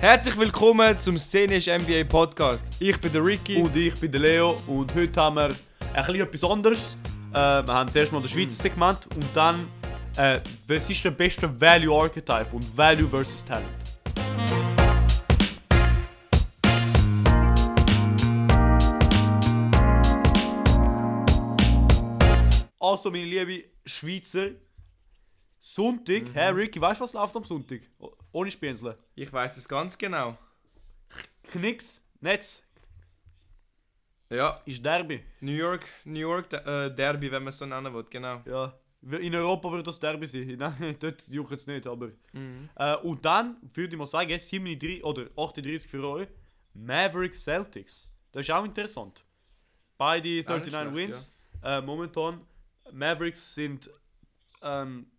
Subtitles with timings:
[0.00, 2.66] Herzlich willkommen zum Szenisch NBA Podcast.
[2.78, 3.56] Ich bin der Ricky.
[3.56, 5.54] Und ich bin der Leo und heute haben wir
[5.92, 6.96] ein etwas anderes.
[7.32, 9.68] Äh, wir haben zuerst mal das Schweizer Segment und dann
[10.16, 13.89] äh, was ist der beste Value Archetype und Value versus Talent.
[22.90, 24.48] Also meine liebe Schweizer,
[25.60, 26.32] Sonntag, Mhm.
[26.34, 27.82] hä Ricky, weißt du was läuft am Sonntag?
[28.32, 28.96] Ohne Spienseln.
[29.14, 30.36] Ich weiß es ganz genau.
[31.52, 32.62] Knicks, Netz,
[34.28, 35.22] Ja, ist Derby.
[35.40, 38.42] New York, New York äh, Derby, wenn man es so nennen will, genau.
[38.46, 38.72] Ja,
[39.18, 40.56] in Europa wird das Derby sein.
[40.58, 42.08] Nein, dort juckt es nicht, aber.
[42.32, 42.68] Mhm.
[42.76, 46.28] Äh, und dann würde ich mal sagen, 37 oder 38 für euch,
[46.74, 48.08] Mavericks Celtics.
[48.32, 49.24] Das ist auch interessant.
[49.98, 51.32] Beide Auch nicht 39 schlecht, Wins.
[51.62, 52.40] Äh, momentan,
[52.92, 53.90] Mavericks sind.
[54.62, 55.10] Ähm,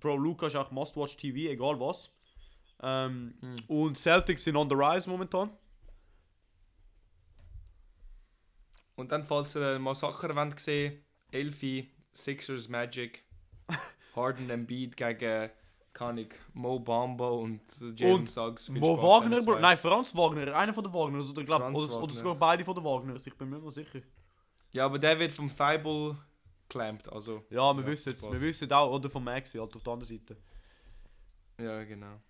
[0.00, 2.10] Bro, Luca ist auch Must-Watch TV, egal was.
[2.82, 3.56] Ähm, Mhm.
[3.68, 5.50] Und Celtics sind on the rise momentan.
[8.96, 13.24] Und dann, falls ihr ein Massaker wollt sehen, Elfi, Sixers Magic,
[14.16, 15.50] Harden Embiid gegen,
[15.92, 17.60] kann Mo Bamba und
[18.02, 18.68] Und Suggs.
[18.68, 19.60] Mo Wagner, Bro?
[19.60, 21.30] Nein, Franz Wagner, einer von den Wagners.
[21.30, 22.14] Oder, glaub, Franz oder, oder Wagner.
[22.14, 24.00] sogar beide von den Wagners, ich bin mir nicht sicher.
[24.72, 26.16] Ja, aber der wird vom Thibault
[26.68, 27.44] clampt, also.
[27.50, 28.22] Ja, wir Ja, wissen es.
[28.22, 30.36] Wir wissen auch, oder von Maxi, halt auf der anderen Seite.
[31.58, 32.20] Ja, genau.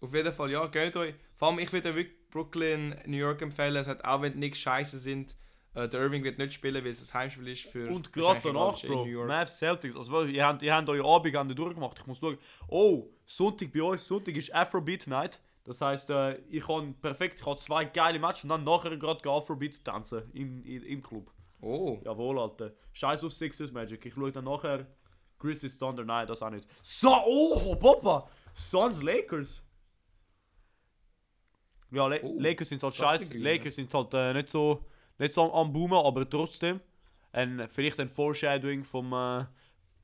[0.00, 1.14] Auf jeden Fall, ja, geht euch.
[1.36, 3.76] Vor allem, ich würde euch wirklich Brooklyn, New York empfehlen.
[3.76, 5.36] Es hat auch wenn nichts scheiße sind.
[5.74, 7.90] Äh, der Irving wird nicht spielen, weil es ein Heimspiel ist für.
[7.90, 9.28] Und gerade danach, Bro, New York.
[9.28, 9.96] Mavs Celtics.
[9.96, 11.98] Also, ihr habt, ihr habt euren Abend durchgemacht.
[11.98, 12.38] Ich muss schauen.
[12.68, 14.06] Oh, Sonntag bei uns.
[14.06, 15.40] Sonntag ist Afrobeat Night.
[15.64, 19.28] Das heisst, äh, ich kann perfekt, ich habe zwei geile Matches und dann nachher gerade
[19.28, 21.32] Afrobeat tanzen in, im Club.
[21.66, 22.72] Oh, Jawohl, Alter.
[22.92, 24.04] Scheiß auf Sixers Magic.
[24.06, 24.86] Ich schaue dann nachher
[25.38, 26.04] Grizzlies Thunder.
[26.04, 26.66] Nein, das auch nicht.
[26.82, 28.28] So, oh, Papa!
[28.54, 29.62] Suns Lakers.
[31.90, 33.24] Ja, La Oh, Lakers sind halt scheiße.
[33.24, 34.84] ist Lakers sind halt äh, nicht so,
[35.18, 36.80] nicht so am, am Boomen, aber trotzdem.
[37.32, 39.44] Ein, vielleicht ein Foreshadowing vom, äh,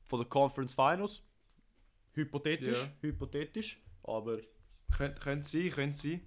[0.05, 1.23] von der Conference Finals.
[2.13, 2.91] Hypothetisch, Ja.
[3.01, 3.81] hypothetisch.
[4.03, 4.37] Aber
[4.95, 6.21] könnte könnt sein, könnte sein.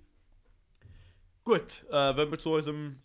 [1.45, 3.01] gut, äh, wenn wir zu unserem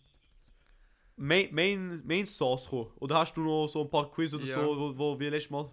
[1.24, 2.90] Main, Main, Main Sauce kommen.
[2.98, 4.54] Oder hast du noch so ein paar Quiz oder Ja.
[4.60, 5.70] so, wo, wo wie letztes Mal?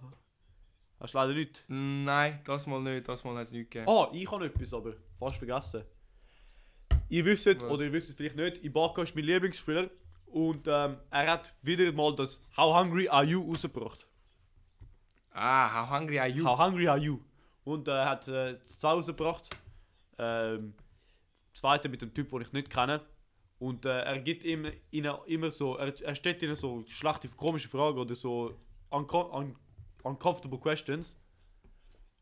[1.00, 1.64] Hast du leider nicht.
[1.68, 3.90] Nein, das mal nicht, das mal hat es nicht gegeben.
[3.90, 5.84] Ah, ich habe etwas, aber fast vergessen.
[7.10, 7.64] Ihr wisst, Was?
[7.64, 9.90] oder ihr wisst es vielleicht nicht, Ibaka ist mein Lieblingsspieler
[10.28, 14.06] und ähm, er hat wieder mal das How Hungry Are You rausgebracht.
[15.31, 16.46] Ah, how hungry are you?
[16.46, 17.20] How Hungry Are You?
[17.64, 19.50] Und äh, er hat äh, zwei rausgebracht.
[20.20, 20.76] Ähm,
[21.54, 23.02] zweite mit dem Typ, den ich nicht kenne.
[23.59, 27.68] Und äh, er gibt ihm ihnen immer so, er, er stellt ihnen so schlechte, komische
[27.68, 28.58] Fragen oder so
[28.90, 29.56] unco un
[30.03, 31.18] uncomfortable questions.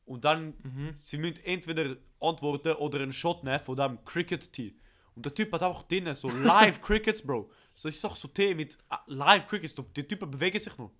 [0.05, 0.95] Und dann, Mhm.
[1.03, 4.75] sie müssen entweder antworten oder einen Shot nehmen von dem Cricket Tee.
[5.15, 7.51] Und der Typ hat auch drinnen so live Crickets, Bro.
[7.75, 9.75] So ist doch so Tee mit äh, live Crickets.
[9.95, 10.91] Die Typen bewegen sich noch.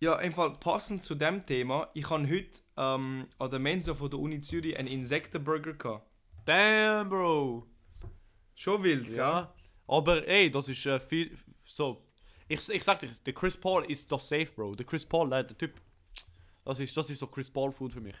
[0.00, 4.10] Ja, im Fall passend zu dem Thema, ich habe heute ähm, an der Mensa von
[4.10, 6.16] der Uni Zürich einen Insektenburger gehabt.
[6.44, 7.66] Damn, Bro.
[8.54, 9.16] Schon wild, ja?
[9.16, 9.54] Ja,
[9.86, 12.02] aber ey, das ist äh, viel so.
[12.48, 14.74] Ich, ich sag dir, der Chris Paul ist doch safe, Bro.
[14.74, 15.80] Der Chris Paul, der, der Typ.
[16.64, 18.14] Das ist, das ist so Chris Paul Food für mich.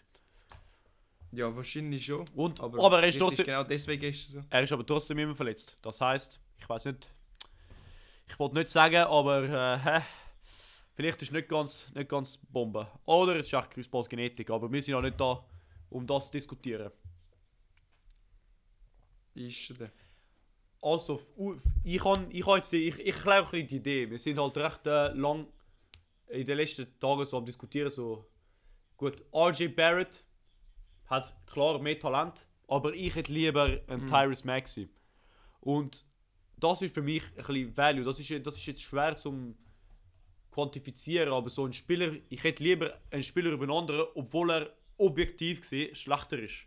[1.32, 2.28] Ja, wahrscheinlich schon.
[2.34, 4.40] Und, aber, er ist trotzdem, Genau deswegen ist es so.
[4.50, 5.76] er ist aber trotzdem immer verletzt.
[5.80, 7.10] Das heißt, ich weiß nicht.
[8.28, 10.00] Ich wollte nicht sagen, aber äh,
[10.94, 12.86] vielleicht ist nicht ganz, nicht ganz Bombe.
[13.06, 15.42] Oder es ist echt Chris Pauls Genetik, aber wir sind ja nicht da,
[15.88, 16.90] um das zu diskutieren.
[19.34, 19.90] Ist der.
[20.82, 21.20] Also,
[21.84, 24.10] ich kann, ich kann jetzt, ich, ich auch ein die Idee.
[24.10, 25.46] Wir sind halt recht äh, lang
[26.28, 28.26] in den letzten Tagen so am diskutieren, so,
[28.96, 30.24] gut, RJ Barrett
[31.06, 34.88] hat klar mehr Talent, aber ich hätte lieber einen Tyrese Maxey.
[35.60, 36.04] Und
[36.56, 38.04] das ist für mich ein bisschen Value.
[38.04, 39.56] Das ist, das ist jetzt schwer zum
[40.50, 44.76] quantifizieren, aber so ein Spieler, ich hätte lieber einen Spieler über einen anderen, obwohl er
[44.98, 46.66] objektiv gesehen schlechter ist.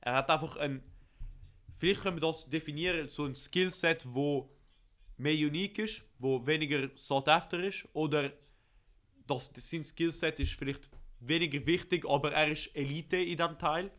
[0.00, 0.82] Er hat einfach ein
[1.76, 4.48] vielleicht können wir das definieren, so ein Skillset, wo
[5.16, 8.32] mehr unique ist, wo weniger sought after ist, oder
[9.26, 10.90] das, sein Skillset ist vielleicht
[11.20, 13.90] weniger wichtig, aber er ist Elite in diesem Teil.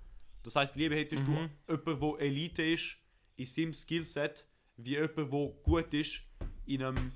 [0.44, 1.32] Das heißt, lieber hättest du
[1.68, 2.98] jemanden, der Elite ist
[3.36, 4.46] in seinem Skillset,
[4.78, 5.26] wie jemand, der
[5.64, 6.22] gut ist
[6.66, 7.12] in einem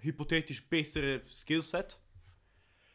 [0.00, 1.98] hypothetisch besseren Skillset.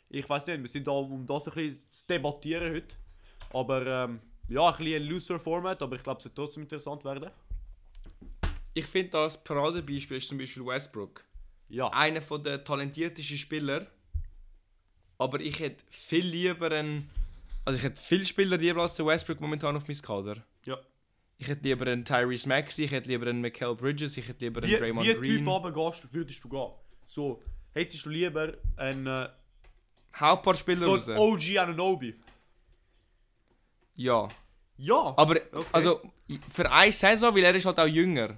[0.10, 2.96] Ich weiß nicht, wir sind da, um das ein bisschen zu debattieren heute.
[3.52, 7.04] Aber ähm, ja, ein bisschen ein looser Format, aber ich glaube, es wird trotzdem interessant
[7.04, 7.30] werden.
[8.74, 11.24] Ich finde das Paradebeispiel ist zum Beispiel Westbrook.
[11.70, 11.88] Ja.
[11.90, 13.88] einer von der talentiertesten Spieler.
[15.18, 17.10] Aber ich hätte viel lieber einen.
[17.64, 20.44] Also ich hätte viel Spieler lieber als der Westbrook momentan auf meinem Kader.
[20.66, 20.78] Ja.
[21.38, 24.62] Ich hätte lieber einen Tyrese Maxey, ich hätte lieber einen Michael Bridges, ich hätte lieber
[24.62, 25.38] einen Wie, Draymond wie Green.
[25.40, 26.70] tief runter gehst, würdest du gehen?
[27.08, 27.42] So,
[27.74, 29.30] hättest du lieber einen, äh,
[30.20, 31.10] Hau ein paar Spieler so raus.
[31.10, 32.16] einen OG Ananobi?
[33.96, 34.30] Ja.
[34.78, 35.14] Ja!
[35.18, 35.66] Aber Okay.
[35.72, 36.02] also
[36.52, 38.38] für eine Saison, weil er ist halt auch jünger.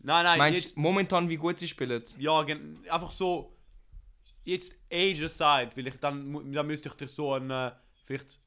[0.00, 2.02] nein, nein, Meinst jetzt, du momentan, wie gut sie spielen?
[2.18, 2.40] ja,
[2.90, 3.56] einfach so,
[4.44, 7.72] jetzt Age aside, weil ich dann, dann müsste ich dir so einen, äh,
[8.04, 8.38] vielleicht,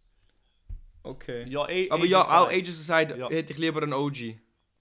[1.02, 1.48] Okay.
[1.50, 2.60] ja, A Aber ja, auch aside.
[2.60, 3.30] Ages Aside Ja.
[3.30, 4.38] hätte ich lieber einen OG.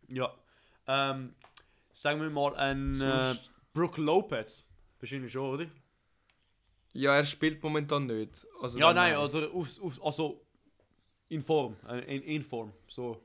[0.08, 0.34] Ja.
[0.86, 1.34] Ähm,
[1.94, 3.34] sagen wir mal einen äh,
[3.72, 4.64] Brook Lopez.
[5.00, 5.66] Wahrscheinlich schon, oder?
[6.92, 8.46] Ja, er spielt momentan nicht.
[8.60, 10.44] Also Ja, nein, oder aufs, aufs, also
[11.28, 11.76] in Form.
[11.88, 12.72] äh, In, in Form.
[12.86, 13.22] So.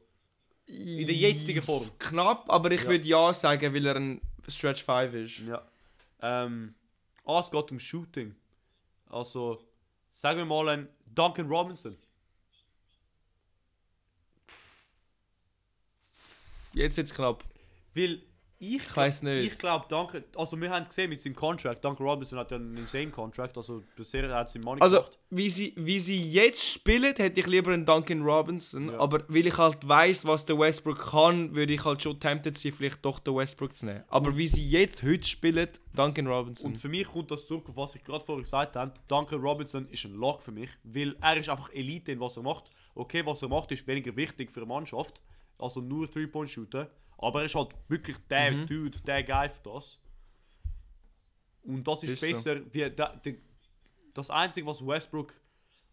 [0.67, 1.89] In der jetzigen Form.
[2.00, 2.89] Knapp, aber ich Ja.
[2.89, 5.39] würde ja sagen, weil er ein Stretch 5 ist.
[5.39, 5.61] Ja.
[6.21, 6.73] Ähm,
[7.25, 8.33] ah, es geht um Shooting.
[9.09, 9.61] Also,
[10.11, 11.97] sagen wir mal ein Duncan Robinson.
[16.73, 17.44] Jetzt wird's knapp.
[17.94, 18.21] Weil
[18.75, 19.45] ich, Ich weiß nicht.
[19.54, 22.77] ich glaube, Duncan, also wir haben gesehen mit seinem Contract, Duncan Robinson hat ja einen
[22.77, 25.19] insane Contract, also bisher hat sie Money Also, gemacht.
[25.30, 28.89] wie sie, wie sie jetzt spielen, hätte ich lieber einen Duncan Robinson.
[28.92, 29.00] Ja.
[29.00, 32.71] Aber weil ich halt weiß, was der Westbrook kann, würde ich halt schon tempted sein,
[32.71, 34.04] vielleicht doch den Westbrook zu nehmen.
[34.07, 36.71] Aber wie sie jetzt heute spielen, Duncan Robinson.
[36.71, 38.94] Und für mich kommt das zurück auf was ich gerade vorher gesagt habe.
[39.07, 42.44] Duncan Robinson ist ein Lock für mich, weil er ist einfach Elite in was er
[42.44, 42.69] macht.
[42.95, 45.21] Okay, was er macht, ist weniger wichtig für eine Mannschaft,
[45.57, 46.89] also nur Three-Point-Shooter.
[47.23, 48.65] Aber er ist halt wirklich der Mhm.
[48.67, 49.99] Dude, der für das.
[51.63, 52.27] Und das ist, Ist so.
[52.27, 53.39] besser wie da, die,
[54.13, 55.33] das Einzige, was Westbrook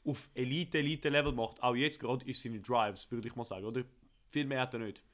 [0.04, 3.82] auf Elite-Elite-Level macht, auch jetzt gerade, ist seine Drives, würde ich mal sagen, oder?
[4.30, 5.02] Viel mehr hat er nicht.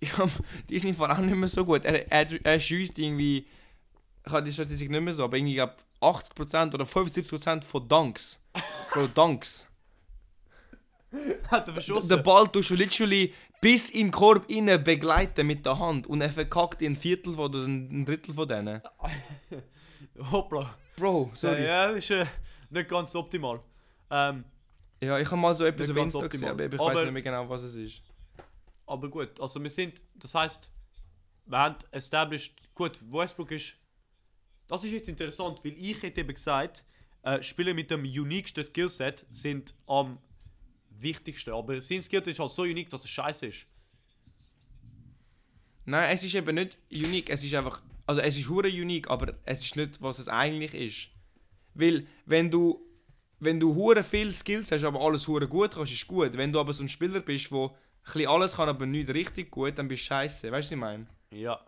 [0.00, 0.28] Ja,
[0.68, 1.84] die sind vor allem nicht mehr so gut.
[1.84, 3.48] Er, er, er schießt irgendwie,
[4.24, 8.40] ich habe die Statistik nicht mehr so, aber irgendwie glaub, 80% oder 75% von Dunks.
[8.92, 9.66] Bro, Dunks.
[11.48, 12.22] hat er Den verschossen?
[12.22, 16.30] Ball tust du literally bis in den Korb innen begleiten mit der Hand und er
[16.30, 18.80] verkackt in ein Viertel von- oder ein Drittel von denen.
[20.30, 20.74] Hoppla.
[20.96, 21.62] Bro, sorry.
[21.64, 22.26] Ja, Ja, das ist äh,
[22.70, 23.60] nicht ganz optimal.
[24.10, 24.44] Ähm,
[25.00, 27.62] ich habe mal so etwas auf Insta gesehen, aber ich weiß nicht mehr genau, was
[27.62, 28.02] es ist.
[28.86, 30.70] Aber gut, also wir sind, das heißt,
[31.46, 33.74] wir haben established, gut, Westbrook ist,
[34.66, 36.84] das ist jetzt interessant, weil ich hätte eben gesagt,
[37.22, 40.18] äh, Spieler mit dem uniquesten Skillset sind am
[41.00, 43.66] wichtigsten, aber sein Skillset ist halt so unique, dass es scheiße ist.
[45.84, 49.34] Nein, es ist eben nicht unique, es ist einfach, also es ist hure unique, aber
[49.44, 51.08] es ist nicht, was es eigentlich ist.
[51.74, 52.84] Weil, wenn du,
[53.38, 56.36] wenn du hure viel Skills hast, aber alles hure gut kannst, ist gut.
[56.36, 59.88] Wenn du aber so ein Spieler bist, bisschen alles kann, aber nicht richtig gut, dann
[59.88, 60.50] bist du scheiße.
[60.50, 61.06] Weißt du, was ich meine?
[61.30, 61.60] Ja.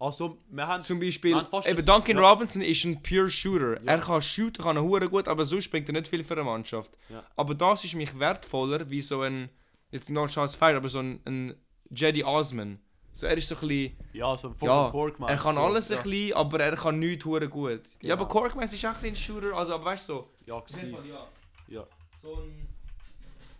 [0.00, 1.36] Also, wir haben Zum Beispiel,
[1.66, 2.30] eben Duncan ja.
[2.30, 3.82] Robinson ist ein pure Shooter.
[3.82, 3.92] Ja.
[3.92, 6.44] Er kann shooten, kann er hure gut, aber sonst bringt er nicht viel für eine
[6.44, 6.96] Mannschaft.
[7.08, 7.24] Ja.
[7.34, 9.48] Aber das ist mich wertvoller, wie so ein,
[9.90, 11.54] jetzt noch Charles Fire, aber so ein, ein
[11.90, 12.78] Jedi Osman.
[13.12, 15.88] So, er ist so ein bisschen, Ja, so ein ja, Cork er kann so, alles
[15.88, 15.96] ja.
[15.96, 17.70] ein bisschen, aber er kann nichts hure gut.
[17.70, 18.14] Ja, Genau.
[18.14, 20.30] aber Corkman ist auch ein bisschen ein Shooter, also, aber weißt du, so.
[20.46, 20.94] Ja, gewesen.
[21.08, 21.26] ja.
[21.66, 21.84] ja.
[22.22, 22.68] So ein,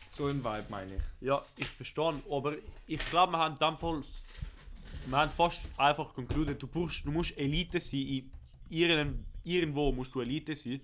[0.07, 1.03] so ein Vibe, meine ich.
[1.21, 2.55] Ja, ich verstehe, aber
[2.87, 4.01] ich glaube, wir haben in dem Fall,
[5.07, 8.31] wir haben fast einfach concluded, du, brauchst, du musst Elite sein,
[8.69, 10.81] in irgendwo musst du Elite sein,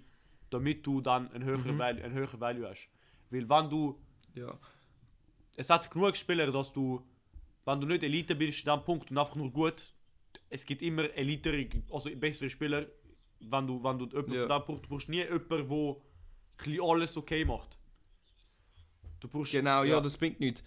[0.50, 1.78] damit du dann ein höherer, Mhm.
[1.78, 2.88] Value, ein höherer Value hast.
[3.30, 3.98] Weil wenn du,
[4.34, 4.58] Ja.
[5.56, 7.04] es hat genug Spieler, dass du,
[7.64, 9.92] wenn du nicht Elite bist, an dem Punkt und einfach nur gut,
[10.48, 12.86] es gibt immer elitere, also bessere Spieler,
[13.40, 14.58] wenn du, wenn du jemanden Ja.
[14.58, 15.96] dem Punkt, du brauchst nie jemanden,
[16.66, 17.76] der alles okay macht.
[19.20, 20.62] Du brauchst, Genau, ja, das bringt nichts.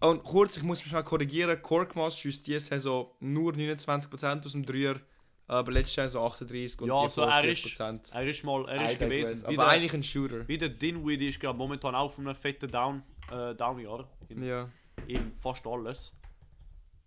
[0.00, 4.64] Und kurz, ich muss mich mal korrigieren, Korkmas schießt diese Saison nur 29% aus dem
[4.64, 5.00] Dreier,
[5.48, 8.14] aber letztes Jahr so 38 und Ja, die so er ist, 40%.
[8.14, 9.34] er ist mal, er ist I gewesen.
[9.36, 9.50] digress.
[9.50, 10.46] Wieder, Aber eigentlich ein Shooter.
[10.46, 13.02] wieder Dinwiddie ist gerade momentan auch von einem fetten Down,
[13.32, 14.08] äh, Down-Jahr.
[14.28, 14.68] In, Ja.
[15.08, 16.12] in fast alles.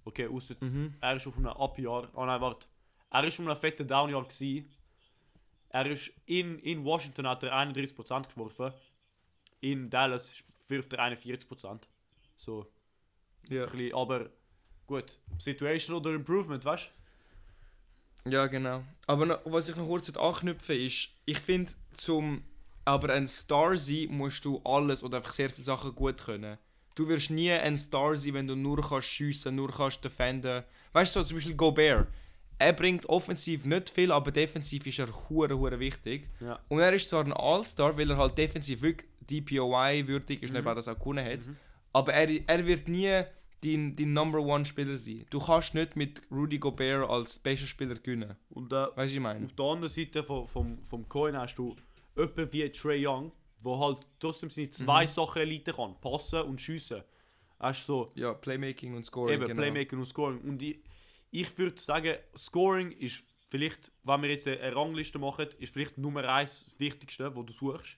[0.04, 0.96] Okay, ausser, Mhm.
[1.00, 2.10] er ist auf einem Up-Jahr.
[2.16, 2.68] Oh nein, warte.
[3.12, 4.70] Er ist auf einem fetten Down-Jahr gewesen.
[5.70, 8.74] Er ist in, in Washington hat er 31% geworfen.
[9.62, 11.88] In Dallas wirft er 41%.
[12.36, 12.66] So,
[13.50, 13.66] Ja.
[13.66, 14.30] ein bisschen, aber
[14.88, 15.18] gut.
[15.38, 16.90] Situation oder Improvement, weißt
[18.30, 18.84] ja, genau.
[19.08, 22.44] Aber noch, was ich noch kurz anknüpfen ist, ich finde, zum
[22.86, 26.58] aber ein Star sein, musst du alles oder einfach sehr viele Sachen gut können.
[26.96, 30.64] Du wirst nie ein Star sein, wenn du nur kannst schiessen, nur kannst defenden.
[30.94, 32.08] Weißt du, so zum Beispiel Gobert.
[32.60, 36.30] Er bringt offensiv nicht viel, aber defensiv ist er hure hure wichtig.
[36.42, 36.60] Ja.
[36.70, 40.58] Und er ist zwar ein All-Star, weil er halt defensiv wirklich DPOI würdig ist, Mhm.
[40.58, 41.48] nicht weil er das auch gewonnen hat.
[41.48, 41.58] Mhm.
[41.94, 43.22] Aber er, er wird nie
[43.64, 45.26] dein, dein Number One Spieler sein.
[45.30, 48.36] Du kannst nicht mit Rudy Gobert als bester Spieler gewinnen.
[48.50, 49.46] Und äh, Weißt du, ich meine?
[49.46, 51.76] auf der anderen Seite vom, vom, vom Coin hast du
[52.16, 53.32] jemanden wie Trey Young,
[53.64, 57.04] der halt trotzdem seine zwei Sachen Elite kann: passen und schiessen.
[57.60, 59.36] Hast du so Ja, Playmaking und Scoring.
[59.36, 59.62] eben genau.
[59.62, 60.40] Playmaking und Scoring.
[60.42, 60.80] Und ich,
[61.30, 66.24] ich würde sagen, Scoring ist vielleicht, wenn wir jetzt eine Rangliste machen, ist vielleicht Nummer
[66.28, 67.98] eins das Wichtigste, wo du suchst.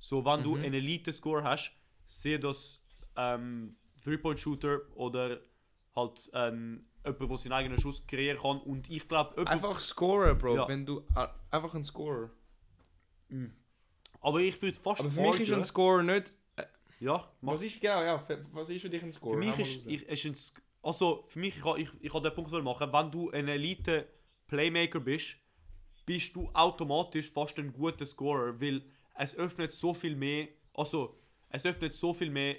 [0.00, 0.64] So, wenn du Mhm.
[0.64, 1.72] einen Elite-Score hast,
[2.08, 2.82] sehe das
[3.16, 5.40] ähm, Three-Point-Shooter oder
[5.94, 8.60] halt ähm, jemand, der seinen eigenen Schuss kreieren kann.
[8.60, 10.56] Und ich glaube, Einfach Scorer, Bro.
[10.56, 10.68] Ja.
[10.68, 11.04] Wenn du
[11.50, 12.30] einfach ein Scorer.
[14.20, 16.32] aber ich würde fast Aber für mich ist ein Scorer nicht.
[17.00, 19.34] ja, mach Was ist genau, ja, was ist für dich ein Scorer?
[19.34, 22.50] Für mich ist, ich, ist ein, also für mich, ich, ich, ich kann den Punkt
[22.52, 24.06] machen, wenn du ein Elite
[24.46, 25.36] Playmaker bist,
[26.06, 28.82] bist du automatisch fast ein guter Scorer, weil
[29.16, 31.18] es öffnet so viel mehr, also
[31.50, 32.56] es öffnet so viel mehr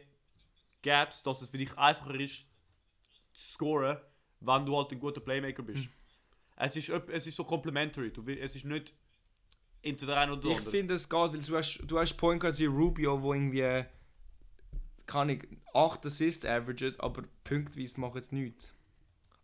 [0.82, 2.46] Gaps, dass es für dich einfacher ist
[3.34, 3.98] zu scoren,
[4.40, 5.86] wenn du halt ein guter Playmaker bist.
[5.86, 5.92] Hm.
[6.58, 8.94] Es, ist, es ist so complementary, du, es ist nicht
[9.82, 12.60] entweder ein oder der Ich finde es geht, weil du hast, du hast Point Guards
[12.60, 13.86] wie Rubio, wo irgendwie
[15.06, 18.74] kann ich 8 Assists averaget, aber punktweise macht jetzt nichts.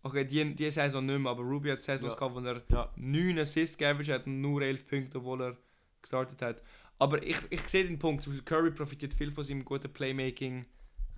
[0.04, 2.20] Okay, die, die Saison nicht mehr, aber Rubio hat Saisons Ja.
[2.20, 2.92] gehabt, wo er Ja.
[2.96, 5.58] 9 Assists geaveraged hat und nur 11 Punkte, obwohl er
[6.02, 6.62] gestartet hat.
[6.98, 10.66] Aber ich, ich sehe den Punkt, Curry profitiert viel von seinem guten Playmaking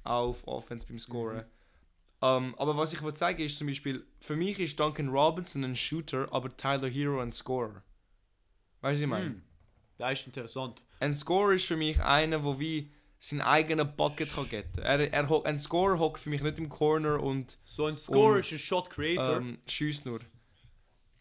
[0.04, 1.46] auf Offense beim Scoren.
[2.22, 5.76] Ähm, aber was ich wollte sagen ist zum Beispiel, für mich ist Duncan Robinson ein
[5.76, 7.84] Shooter, aber Tyler Hero ein Scorer.
[8.82, 9.26] Weißt du, was ich meine?
[9.26, 9.42] Hm.
[10.00, 10.84] Das ist interessant.
[11.00, 14.80] Ein Scorer ist für mich einer, der wie seinen eigenen Bucket kann getten.
[14.80, 18.40] Er, er, ein Scorer hockt für mich nicht im Corner und So ein Scorer Und,
[18.40, 19.38] ist ein Shot Creator.
[19.38, 20.20] ähm, schießt nur.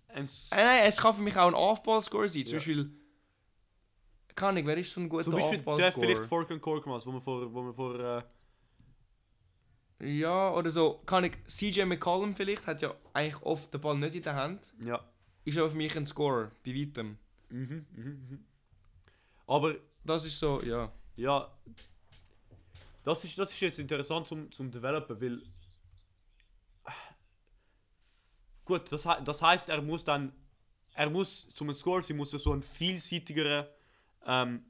[0.08, 2.44] ein Äh, nein, es kann für mich auch ein Off-Ball-Scorer sein.
[2.44, 2.58] Zum Ja.
[2.58, 2.90] Beispiel,
[4.36, 6.24] keine Ahnung, wer ist so ein guter Zum Beispiel der vielleicht?
[6.26, 8.22] Fork Korkmaz, wo wir vor, wo wir vor äh,
[10.18, 14.14] Ja, oder so, kann ich, CJ McCollum vielleicht, hat ja eigentlich oft den Ball nicht
[14.14, 14.72] in der Hand.
[14.84, 15.02] ja.
[15.44, 17.18] Ist aber für mich ein Scorer, bei weitem.
[17.50, 18.44] Mhm, mhm, mhm.
[19.46, 20.92] Aber Das ist so, ja.
[21.16, 21.50] ja,
[23.04, 25.40] das ist, das ist jetzt interessant zum, zum Developen, weil
[28.64, 30.32] gut, das, das heißt, er muss dann,
[30.94, 33.68] er muss zum Score sein, muss er so ein vielseitigerer,
[34.26, 34.64] ähm,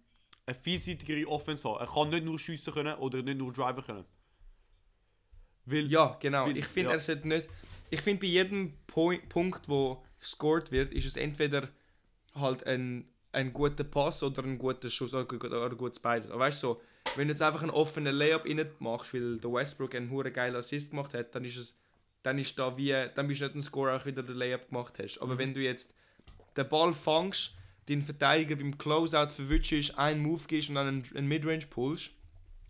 [0.47, 1.81] eine vielseitigere Offense haben.
[1.81, 4.05] Er kann nicht nur schiessen können oder nicht nur driven können.
[5.65, 6.47] Weil, Ja, genau.
[6.47, 6.97] Weil- Ich finde, ja.
[6.97, 7.49] er sollte nicht.
[7.91, 11.69] Ich finde, bei jedem Point, Punkt, wo gescored wird, ist es entweder
[12.35, 16.31] halt ein, ein guter Pass oder ein guter Schuss oder, oder ein gutes beides.
[16.31, 16.81] Aber weißt du, so,
[17.17, 20.57] wenn du jetzt einfach einen offenen Layup rein machst, weil der Westbrook einen hure geilen
[20.57, 21.77] Assist gemacht hat, dann ist es.
[22.23, 22.91] Dann ist da wie.
[23.15, 25.19] Dann bist du nicht ein Score, auch wieder den Layup gemacht hast.
[25.19, 25.95] Aber wenn du jetzt
[26.57, 27.55] den Ball fangst,
[27.89, 32.11] den Verteidiger beim Closeout verwutschst, einen Move gibst und dann einen, einen Midrange pullst,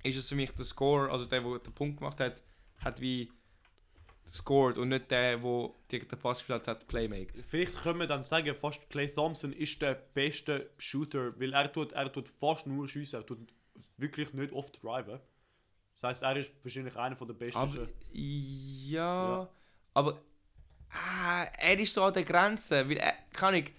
[0.03, 2.43] ist es für mich der Score, also der, der den Punkt gemacht hat,
[2.79, 3.31] hat wie
[4.33, 7.43] scored und nicht der, der den Pass gespielt hat, playmaked.
[7.49, 11.93] Vielleicht können wir dann sagen, fast Clay Thompson ist der beste Shooter, weil er tut,
[11.93, 13.39] er tut fast nur schiessen, er tut
[13.97, 15.21] wirklich nicht oft driven.
[15.95, 17.59] Das heißt, er ist wahrscheinlich einer von der besten.
[17.59, 19.49] Aber ja, Ja.
[19.95, 20.21] aber
[20.91, 23.73] ah, er ist so an der Grenze, weil er kann ich.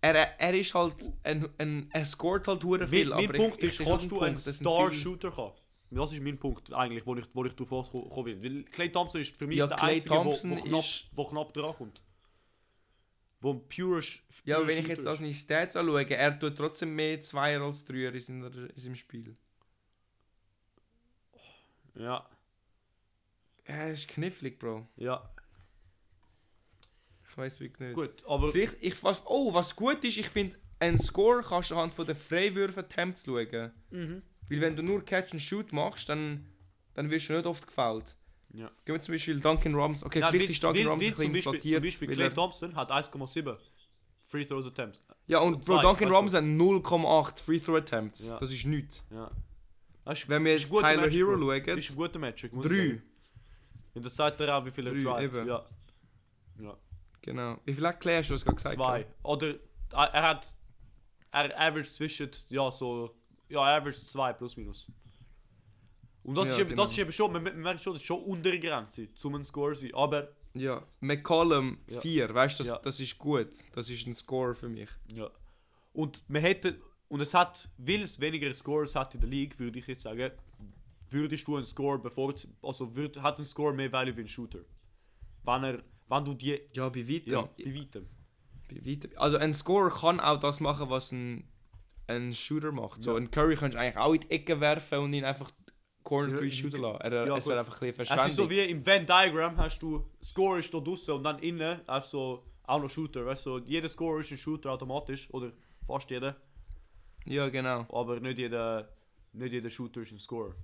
[0.00, 3.58] Er, er ist halt ein, ein er scoret halt hure mein, viel, mein aber Punkt
[3.58, 5.54] ich, ich ist, kannst du einen Star Shooter haben?
[5.90, 8.42] Das ist mein Punkt eigentlich, wo ich, wo ich davor kommen will.
[8.42, 11.04] Weil Clay Thompson ist für mich Ja, der Klay einzige, wo, Thompson wo, knapp, ist-
[11.12, 12.02] wo knapp dran kommt.
[13.40, 15.06] Wo ein pure, Sch- Ja, pure aber wenn ich Shooter jetzt ist.
[15.06, 18.96] das seine Stats anschaue, er tut trotzdem mehr Zweier als Dreier in, seiner, in seinem
[18.96, 19.36] Spiel.
[21.94, 22.28] Ja,
[23.66, 24.86] das ist knifflig, Bro.
[24.96, 25.37] ja, Ich
[27.38, 27.94] weiß wirklich nicht.
[27.94, 31.74] gut, aber Vielleicht, ich, was, oh, was gut ist, ich finde, ein Score kannst du
[31.74, 33.72] anhand von den Freiwürfen-Attempts schauen.
[33.90, 34.22] mhm.
[34.50, 36.46] Weil wenn du nur Catch and Shoot machst, dann,
[36.94, 38.16] dann wirst du nicht oft gefällt.
[38.54, 38.70] Ja.
[38.86, 40.06] Gehen wir zum Beispiel Duncan Robinson.
[40.06, 41.74] Okay, Ja, vielleicht weil- ist Duncan Robinson ein bisschen zum Beispiel, inflatiert.
[41.76, 43.56] zum Beispiel Clay Thompson hat 1,7
[44.24, 45.02] Free Throws Attempts.
[45.26, 46.14] ja, und Bro, Duncan du.
[46.14, 48.26] Robinson hat 0,8 Free Throw Attempts.
[48.28, 48.38] Ja.
[48.38, 49.04] Das ist nichts.
[49.10, 49.30] Ja.
[50.04, 51.56] Das ist, Wenn wir jetzt Tyler Matchup, Hero Bro.
[51.58, 53.02] schauen, ist ein guter ich drei.
[53.94, 55.34] Und das sagt er auch, wie viele Drei, drivet.
[55.36, 55.48] eben.
[55.48, 55.66] Ja.
[56.60, 56.76] ja.
[57.22, 57.58] Genau.
[57.64, 58.74] Wie viel hat Claire schon gerade gesagt?
[58.76, 59.06] Zwei.
[59.22, 59.54] Oder
[59.92, 60.46] er, er hat.
[61.30, 62.30] Er average zwischen.
[62.48, 63.14] Ja, so.
[63.48, 64.86] Ja, er average zwei plus minus.
[66.22, 66.82] Und das, Ja, ist, eben, genau.
[66.82, 67.32] das ist eben schon.
[67.32, 69.94] Man, man merkt schon, das ist schon unter der Grenze zum ein Score sein.
[69.94, 70.28] Aber.
[70.54, 70.82] Ja.
[71.00, 72.00] McCollum Ja.
[72.00, 72.78] 4, weißt du, das, Ja.
[72.78, 73.50] das ist gut.
[73.72, 74.88] Das ist ein Score für mich.
[75.14, 75.30] Ja.
[75.92, 76.80] Und man hätte.
[77.08, 77.68] Und es hat.
[77.78, 80.32] Weil es weniger Scores hat in der League, würde ich jetzt sagen.
[81.10, 82.34] Würdest du einen Score bevor.
[82.62, 84.60] Also würd, hat ein Score mehr Value wie ein Shooter.
[85.44, 85.82] Wenn er.
[86.08, 86.60] Wenn du die.
[86.72, 87.32] Ja, bei weitem.
[87.32, 88.06] Ja, bei weitem.
[88.68, 89.10] Bei weitem.
[89.16, 91.44] Also ein Score kann auch das machen, was ein,
[92.06, 93.02] ein Shooter macht.
[93.02, 93.16] So, Ja.
[93.18, 95.50] ein Curry kannst du eigentlich auch in die Ecke werfen und ihn einfach
[96.02, 97.00] Corner Ja, 3 wie- shooten lassen.
[97.02, 99.80] Er, Ja, es wäre einfach ein bisschen Es ist so wie im Venn Diagram hast
[99.82, 103.26] du Score ist da draussen und dann innen einfach so auch noch Shooter.
[103.26, 105.52] Weißt du, so, jeder Score ist ein Shooter automatisch oder
[105.86, 106.36] fast jeder,
[107.26, 107.86] Ja, genau.
[107.92, 108.88] aber nicht jeder,
[109.32, 110.54] nicht jeder Shooter ist ein Score.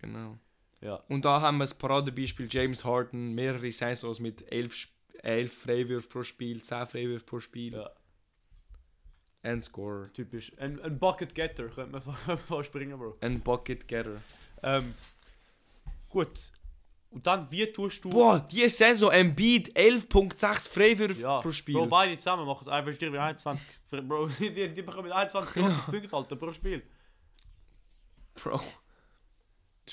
[0.00, 0.38] genau.
[0.82, 1.02] Ja.
[1.08, 6.08] Und da haben wir das Paradebeispiel James Harden, mehrere Saisons mit 11, Sp- 11 Freiwürfen
[6.10, 7.74] pro Spiel, 10 Freiwürfe pro Spiel.
[7.74, 7.90] Ja.
[9.44, 10.12] Ein Scorer.
[10.12, 10.52] Typisch.
[10.58, 13.16] Ein, ein Bucket Getter könnte man fast bringen, Bro.
[13.20, 14.20] Ein Bucket Getter.
[14.62, 14.94] Ähm,
[16.08, 16.52] gut.
[17.10, 18.10] Und dann, wie tust du.
[18.10, 21.74] Boah, die Saison Embiid 11.6 Freiwürfe ja, pro Spiel.
[21.74, 23.66] Bro, beide zusammen machen einfach dir wie 21.
[23.90, 26.82] Bro, die, die bekommen 21 gratis Punkte Alter, pro Spiel.
[28.34, 28.60] Bro.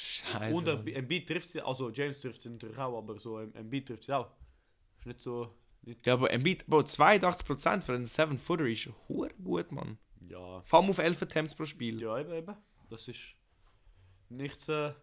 [0.01, 0.55] Scheiße.
[0.55, 4.03] Und Embiid trifft sie, also James trifft sie natürlich auch, aber so ein Embiid trifft
[4.05, 4.31] sie auch.
[4.99, 5.53] Ist nicht so.
[5.81, 9.97] Nicht, Ja, aber Embiid, Bro, 82% für einen 7-Footer ist hure gut, Mann.
[10.27, 10.61] ja.
[10.61, 12.01] Vor allem auf 11 Attempts pro Spiel.
[12.01, 12.55] Ja, eben, eben.
[12.89, 13.35] Das ist
[14.29, 14.67] nichts.
[14.69, 14.93] Äh,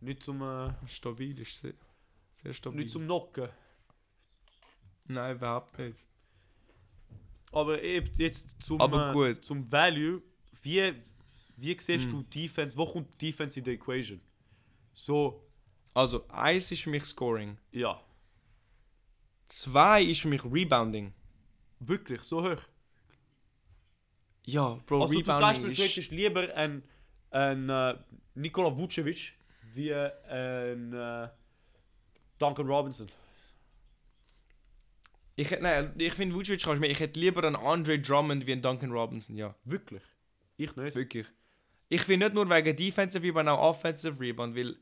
[0.00, 0.42] nicht zum.
[0.42, 1.74] Äh, Stabil ist sehr,
[2.42, 2.80] sehr stabil.
[2.80, 3.48] nicht zum Knocken.
[5.06, 5.96] Nein, überhaupt nicht.
[7.52, 10.22] Aber eben jetzt zum, Aber äh, zum Value.
[10.62, 10.94] Wie,
[11.60, 12.10] wie siehst Hm.
[12.10, 12.76] du Defense?
[12.76, 14.20] Wo kommt Defense in die Equation?
[14.92, 15.46] So,
[15.94, 17.58] Also, eins ist für mich Scoring.
[17.72, 18.00] ja.
[19.46, 21.12] Zwei ist für mich Rebounding.
[21.80, 22.62] Wirklich, so hoch.
[24.46, 25.80] Ja, Bro, Also du sagst mir, Rebounding du ist...
[25.96, 26.82] hättest lieber einen,
[27.30, 27.98] einen äh,
[28.36, 29.34] Nikola Vucevic
[29.74, 31.28] wie ein äh,
[32.38, 33.08] Duncan Robinson.
[35.36, 36.90] Ich, nein, ich finde Vucevic kannst du mehr.
[36.90, 39.54] Ich hätte lieber einen Andre Drummond wie einen Duncan Robinson, ja.
[39.64, 40.02] Wirklich?
[40.58, 40.94] Ich nicht.
[40.94, 41.26] Wirklich.
[41.90, 44.76] Ich finde nicht nur wegen Defensive Rebound, auch Offensive Rebound, weil...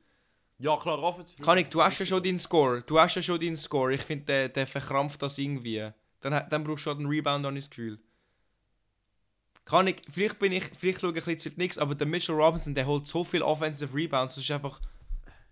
[0.58, 1.42] Ja, klar, Offensive.
[1.42, 2.82] Kann ich, du hast ja schon deinen Score.
[2.82, 3.94] Du hast ja schon deinen Score.
[3.94, 5.90] Ich finde, der, der verkrampft das irgendwie.
[6.20, 7.98] Dann, dann brauchst du schon einen Rebound, ich das Gefühl.
[9.64, 12.34] Kann ich, vielleicht bin ich, vielleicht schaue ich ein bisschen zu nichts, aber der Mitchell
[12.34, 14.80] Robinson, der holt so viel Offensive Rebounds, das ist einfach,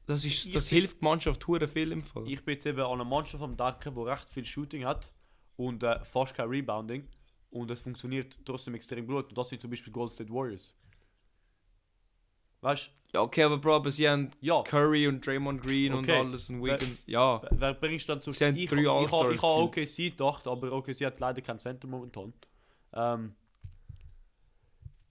[0.07, 2.27] das, ist, das bin- hilft die Mannschaft hure viel im Fall.
[2.27, 5.13] Ich bin jetzt eben an eine Mannschaft am Denken, die recht viel Shooting hat
[5.57, 7.07] und äh, fast kein Rebounding.
[7.51, 9.29] Und es funktioniert trotzdem extrem gut.
[9.29, 10.75] Und das sind zum Beispiel Golden State Warriors.
[12.67, 14.33] Weißt ja, okay, aber Bro, aber sie haben?
[14.41, 14.63] Ja.
[14.63, 16.19] Curry und Draymond Green Okay.
[16.21, 17.41] und alles und Wiggins, ja.
[17.43, 19.71] Wer- Wer bringst du dann zu Sie haben Ich, drei ich, ich, All-Stars ich habe
[19.71, 19.89] gefühlt.
[19.89, 22.33] OKC gedacht, aber OKC hat leider kein Center momentan.
[22.93, 23.35] Ähm,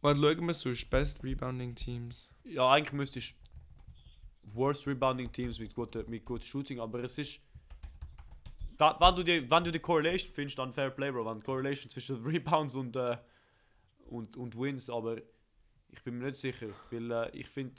[0.01, 0.89] Was schauen wir sonst?
[0.89, 2.27] Best Rebounding Teams.
[2.43, 3.33] ja, eigentlich müsste ich
[4.53, 7.39] Worst Rebounding Teams mit gutem mit gutem Shooting, aber es ist.
[8.77, 11.25] Wenn, du die, wenn du die Correlation findest, dann Fair Play, Bro.
[11.25, 13.17] Wenn Correlation zwischen Rebounds und, äh,
[14.09, 15.15] und, und Wins, aber
[15.95, 17.73] ich bin mir nicht sicher, weil äh, ich finde.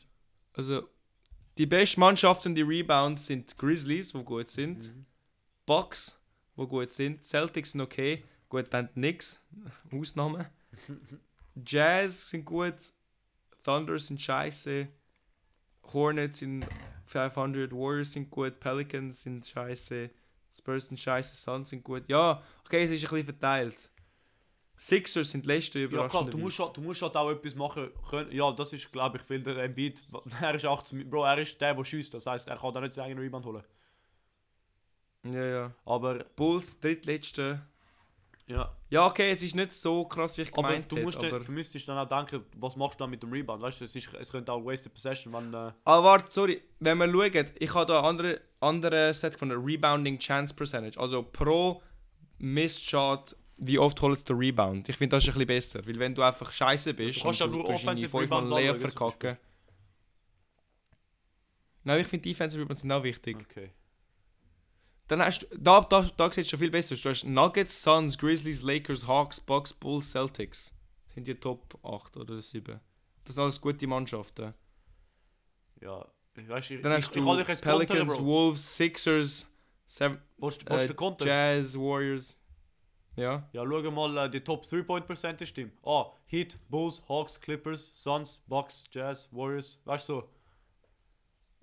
[0.54, 0.88] Also,
[1.58, 4.92] die besten Mannschaften, die Rebounds, sind Grizzlies, die gut sind.
[5.66, 6.18] Bucks,
[6.56, 7.24] die gut sind.
[7.24, 8.24] Celtics sind okay.
[8.48, 9.40] Gut, dann nix.
[9.92, 10.50] Ausnahme.
[11.66, 12.92] Jazz sind gut.
[13.62, 14.88] Thunder sind scheiße.
[15.92, 16.66] Hornets sind
[17.06, 17.72] 500.
[17.72, 18.60] Warriors sind gut.
[18.60, 20.10] Pelicans sind scheiße.
[20.56, 21.36] Spurs sind scheiße.
[21.36, 22.04] Suns sind gut.
[22.08, 23.90] Ja, okay, es ist ein bisschen verteilt.
[24.78, 26.34] Sixers sind letzte Ja klar, überraschend.
[26.34, 28.30] du musst, halt- du musst halt auch etwas machen können.
[28.32, 30.02] Ja, das ist glaube ich, weil der Embiid,
[30.40, 32.12] er ist 18, Bro, er ist der, der schießt.
[32.14, 33.64] Das heißt, er kann da nicht seinen eigenen Rebound holen.
[35.24, 35.72] Ja, ja.
[35.84, 37.62] Aber, Bulls, drittletzte.
[38.46, 38.72] ja.
[38.88, 41.44] Ja, okay, es ist nicht so krass, wie ich Aber gemeint du, musst, hätte, aber...
[41.44, 43.60] du müsstest dann auch denken, was machst du dann mit dem Rebound?
[43.60, 45.52] Weißt du, es, ist, es könnte auch Wasted Possession, wenn.
[45.52, 49.58] Äh, Aber warte, sorry, wenn wir schauen, ich habe da andere, andere Set von der
[49.58, 51.00] Rebounding Chance Percentage.
[51.00, 51.82] Also pro
[52.38, 54.88] Missed Shot, wie oft holt es der Rebound?
[54.88, 57.40] Ich finde das ist ein bisschen besser, weil wenn du einfach scheiße bist Du kannst
[57.40, 59.36] ja und nur du Offensive Rebounds Layup verkacken.
[61.84, 63.36] Nein, ich finde Defensive Rebounds sind auch wichtig.
[63.36, 63.70] okay.
[65.08, 66.96] Dann hast du, da, da, da sieht es schon viel besser.
[66.96, 70.72] Du hast Nuggets, Suns, Grizzlies, Lakers, Hawks, Bucks, Bulls, Celtics.
[71.06, 72.80] Das sind die Top 8 oder 7.
[73.24, 74.52] Das sind alles gute Mannschaften.
[75.80, 76.06] Ja.
[76.36, 78.24] Ich weiß, ich, Dann ich, hast ich, du jetzt kontern, Pelicans, Bro.
[78.26, 79.48] Wolves, Sixers,
[79.86, 81.26] Seven, Willst willst äh, du den?
[81.26, 82.38] Jazz, Warriors.
[83.16, 83.48] Ja.
[83.52, 85.72] Ja, schau mal äh, die Top 3-Point-Percentage Team.
[85.84, 89.78] Ah, Heat, Bulls, Hawks, Clippers, Suns, Bucks, Jazz, Warriors.
[89.84, 90.28] Weißt du so?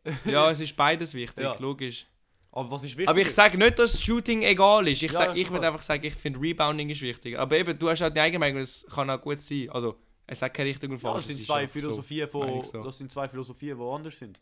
[0.25, 1.55] Ja, es ist beides wichtig, Ja.
[1.59, 2.07] logisch.
[2.51, 3.07] Aber was ist wichtig?
[3.09, 5.01] Aber ich sage nicht, dass Shooting egal ist.
[5.01, 7.37] Ich, Ja, sag, ich würde einfach sagen, ich finde Rebounding ist wichtig.
[7.37, 9.69] Aber eben, du hast halt die eigene Meinung, es kann auch gut sein.
[9.71, 9.95] Also,
[10.27, 11.73] es hat keine Richtung und ja, das sind zwei so.
[11.73, 12.83] Philosophien meine von, so.
[12.83, 14.39] das sind zwei Philosophien, die anders sind.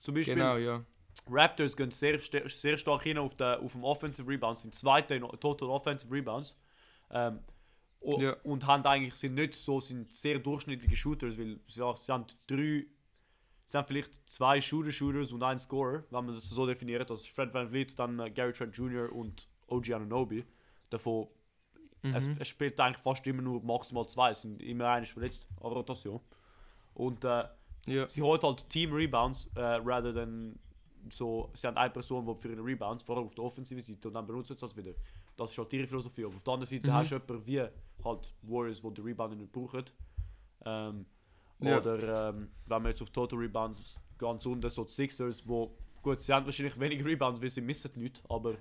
[0.00, 0.84] Zum Beispiel Genau, ja.
[1.28, 5.22] Raptors gehen sehr, sehr stark hin auf, der, auf dem Offensive Rebounds, sind zweite in
[5.40, 6.56] Total Offensive Rebounds.
[7.10, 7.40] Ähm,
[8.18, 8.36] Ja.
[8.42, 12.84] Und haben eigentlich, sind nicht so, sind sehr durchschnittliche Shooters, weil sie, sie haben drei,
[13.66, 17.08] sie haben vielleicht zwei Shooter-Shooters und einen Scorer, wenn man das so definiert.
[17.08, 19.10] Das ist Fred Van Vliet, dann äh, Gary Trent Jr.
[19.10, 20.44] und OG Anunoby.
[20.90, 21.28] Davon,
[22.02, 22.36] es, Mhm.
[22.38, 26.20] es spielt eigentlich fast immer nur maximal zwei, es sind immer einer verletzt an Rotation.
[26.92, 27.44] Und äh,
[27.86, 28.06] Ja.
[28.06, 30.58] sie holt halt Team Rebounds, äh, rather than
[31.10, 34.08] so, sie haben eine Person, die für ihre Rebounds, vor allem auf der offensive Seite,
[34.08, 34.92] und dann benutzt sie das wieder.
[35.36, 36.24] Das ist halt ihre Philosophie.
[36.24, 36.94] Aber auf der anderen Seite Mhm.
[36.94, 37.60] hast du jemanden wie
[38.04, 39.84] halt Warriors, die den Rebound nicht brauchen.
[40.64, 41.06] Ähm,
[41.60, 41.78] Ja.
[41.78, 46.20] Oder ähm, wenn wir jetzt auf Total Rebounds ganz unten, so die Sixers, wo, gut,
[46.20, 48.54] sie haben wahrscheinlich weniger Rebounds, weil sie missen nichts, aber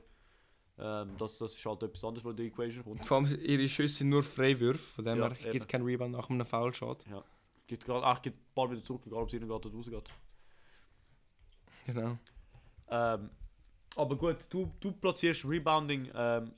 [0.78, 3.06] ähm, das, das ist halt etwas anderes, was die Equation kommt.
[3.06, 6.12] Vor allem ihre Schüsse sind nur Freiwürfe, von dem Ja, her gibt es keinen Rebound
[6.14, 7.06] nach einem Foul-Shot.
[7.68, 10.10] Geht gerade, ach, geht bald wieder zurück, egal ob es reingeht oder rausgeht.
[11.86, 12.18] Genau.
[12.94, 13.30] Ähm,
[13.96, 16.54] aber gut, du, du platzierst Rebounding ähm,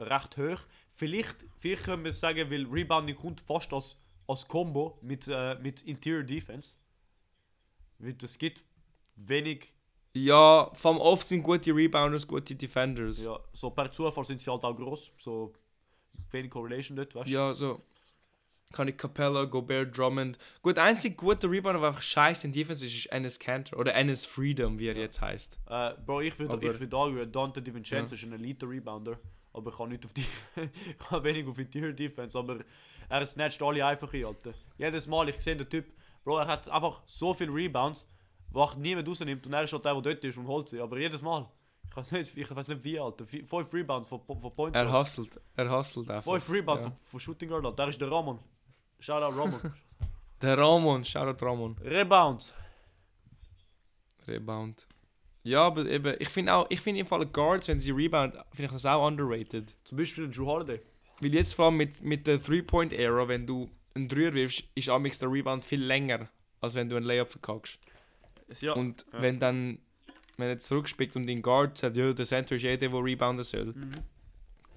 [0.00, 0.58] recht hoch.
[0.94, 3.96] Vielleicht, vielleicht können wir sagen, weil Rebounding kommt fast als,
[4.26, 6.74] als Combo mit, äh, mit Interior Defense.
[8.22, 8.64] Es gibt
[9.16, 9.72] wenig,
[10.14, 13.24] Ja, allem oft sind gute Rebounders gute Defenders.
[13.24, 15.52] ja, so per Zufall sind sie halt auch groß, so
[16.30, 17.32] wenig Correlation dort, weißt du?
[17.32, 17.80] Ja, so.
[18.72, 20.38] Kann ich Capella, Gobert, Drummond.
[20.60, 23.78] Gut, der einzige gute Rebounder, der einfach scheiße in Defense ist, ist Enes Cantor.
[23.78, 25.02] Oder Enes Freedom, wie er Ja.
[25.02, 25.58] jetzt heißt.
[25.68, 29.18] Äh, Bro, ich würde Aber- ich würd argumentieren, Dante DiVincenzo ist ein Elite Rebounder,
[29.52, 30.24] aber ich kann nicht auf die
[30.56, 32.58] ich kann wenig auf Interior Defense, aber
[33.08, 34.52] er snatcht alle einfach in, Alter.
[34.76, 35.86] Jedes Mal, ich sehe den Typ,
[36.24, 38.06] Bro, er hat einfach so viele Rebounds,
[38.50, 40.98] wo niemand rausnimmt und er ist halt der, der dort ist und holt sie, aber
[40.98, 41.48] jedes Mal.
[41.88, 43.24] Ich weiß nicht, ich weiß nicht wie, Alter.
[43.26, 45.02] Fünf Rebounds von, von Point Er Guard.
[45.06, 45.40] hustelt.
[45.54, 46.30] Er hustelt einfach.
[46.32, 46.90] Fünf Rebounds ja.
[46.90, 47.76] von, von Shooting Guard, Alter.
[47.76, 48.38] Der ist der Ramon.
[49.00, 49.60] Shout out Ramon.
[50.42, 51.76] Der Ramon, Shoutout Ramon.
[51.84, 52.54] Rebounds.
[54.26, 54.86] Rebound.
[55.44, 58.64] Ja, aber eben, ich finde auch, ich finde im Fall Guards, wenn sie rebound, finde
[58.64, 59.74] ich das auch underrated.
[59.84, 60.80] Zum Beispiel ein Drew Holiday.
[61.20, 65.18] Weil jetzt vor allem mit, mit der Three-Point-Era, wenn du einen Dreier wirfst, ist amix
[65.18, 66.28] der Rebound viel länger,
[66.60, 67.78] als wenn du einen Layup verkackst.
[68.60, 68.72] Ja.
[68.72, 69.22] Und ja.
[69.22, 69.78] wenn dann,
[70.36, 73.44] wenn er zurückspickt und den Guard sagt, ja, der Center ist eh der, der rebounden
[73.44, 73.66] soll.
[73.66, 73.92] Mhm.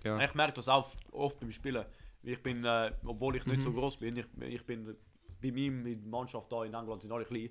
[0.03, 0.19] Ja.
[0.23, 1.85] Ich merke das auch oft beim Spielen.
[2.23, 3.61] Ich bin, äh, obwohl ich nicht Mhm.
[3.61, 4.95] so groß bin, ich, ich bin
[5.41, 7.49] bei mir in der Mannschaft da in England sind alle klein.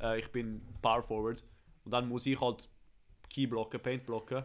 [0.00, 1.44] Äh, ich bin Power Forward
[1.84, 2.68] und dann muss ich halt
[3.28, 4.44] Key blocken, Paint blocken.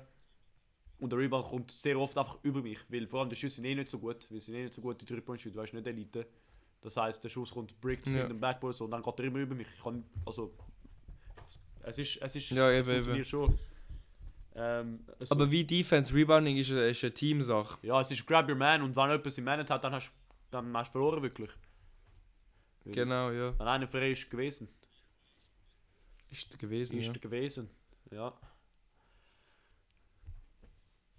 [1.00, 3.66] Und der Rebound kommt sehr oft einfach über mich, weil vor allem die Schüsse sind
[3.66, 5.74] eh nicht so gut, sie sind eh nicht so gut, die 3 point shoot weißt
[5.74, 6.28] du, nicht Elite.
[6.82, 8.22] Das heißt, der Schuss kommt bricked Ja.
[8.24, 9.68] in den Backboard so, und dann geht er immer über mich.
[9.76, 10.54] Ich kann, also,
[11.84, 13.58] es ist, es ist, Ja, es eben, funktioniert schon.
[14.56, 17.80] Ähm, es- Aber wie Defense, Rebounding ist eine, ist eine Teamsache.
[17.86, 20.12] ja, es ist Grab Your Man und wenn jemand sie managt hat, dann hast
[20.52, 21.50] dann hast du verloren wirklich.
[22.84, 23.58] Genau, ja.
[23.58, 24.68] Wenn einer frei ist gewesen.
[26.30, 27.14] Ist gewesen, Ist ja.
[27.14, 27.70] gewesen.
[28.12, 28.34] Ja.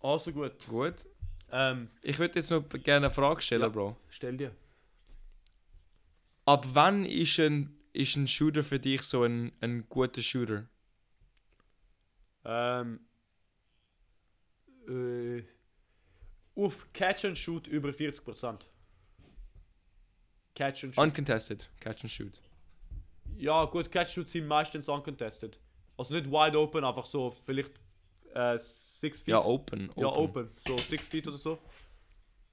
[0.00, 0.66] Also gut.
[0.68, 1.06] Gut.
[1.50, 3.68] Ähm, Ich würde jetzt noch gerne eine Frage stellen, Ja.
[3.68, 3.96] Bro.
[4.08, 4.54] stell dir.
[6.44, 10.66] Ab wann ist ein, ist ein Shooter für dich so ein, ein guter Shooter?
[12.44, 13.00] Ähm,
[14.92, 15.44] äh,
[16.54, 18.66] auf Catch and Shoot über 40%.
[20.54, 20.98] Catch and Shoot.
[20.98, 21.68] Uncontested.
[21.80, 22.42] Catch and shoot.
[23.36, 25.58] ja, gut, Catch and Shoot sind meistens uncontested.
[25.96, 27.72] Also nicht wide open, einfach so vielleicht
[28.34, 29.28] äh, 6 feet.
[29.28, 29.90] Ja, open.
[29.96, 30.50] Ja, open.
[30.58, 31.58] So 6 feet oder so.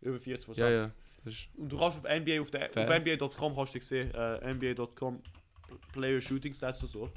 [0.01, 0.57] Über 40%.
[0.59, 0.91] Ja, ja.
[1.25, 5.21] Ist, Und du kannst auf NBA, auf, der, auf NBA.com kannst du sehen, äh, NBA.com
[5.91, 7.11] Player Shooting Stats oder so.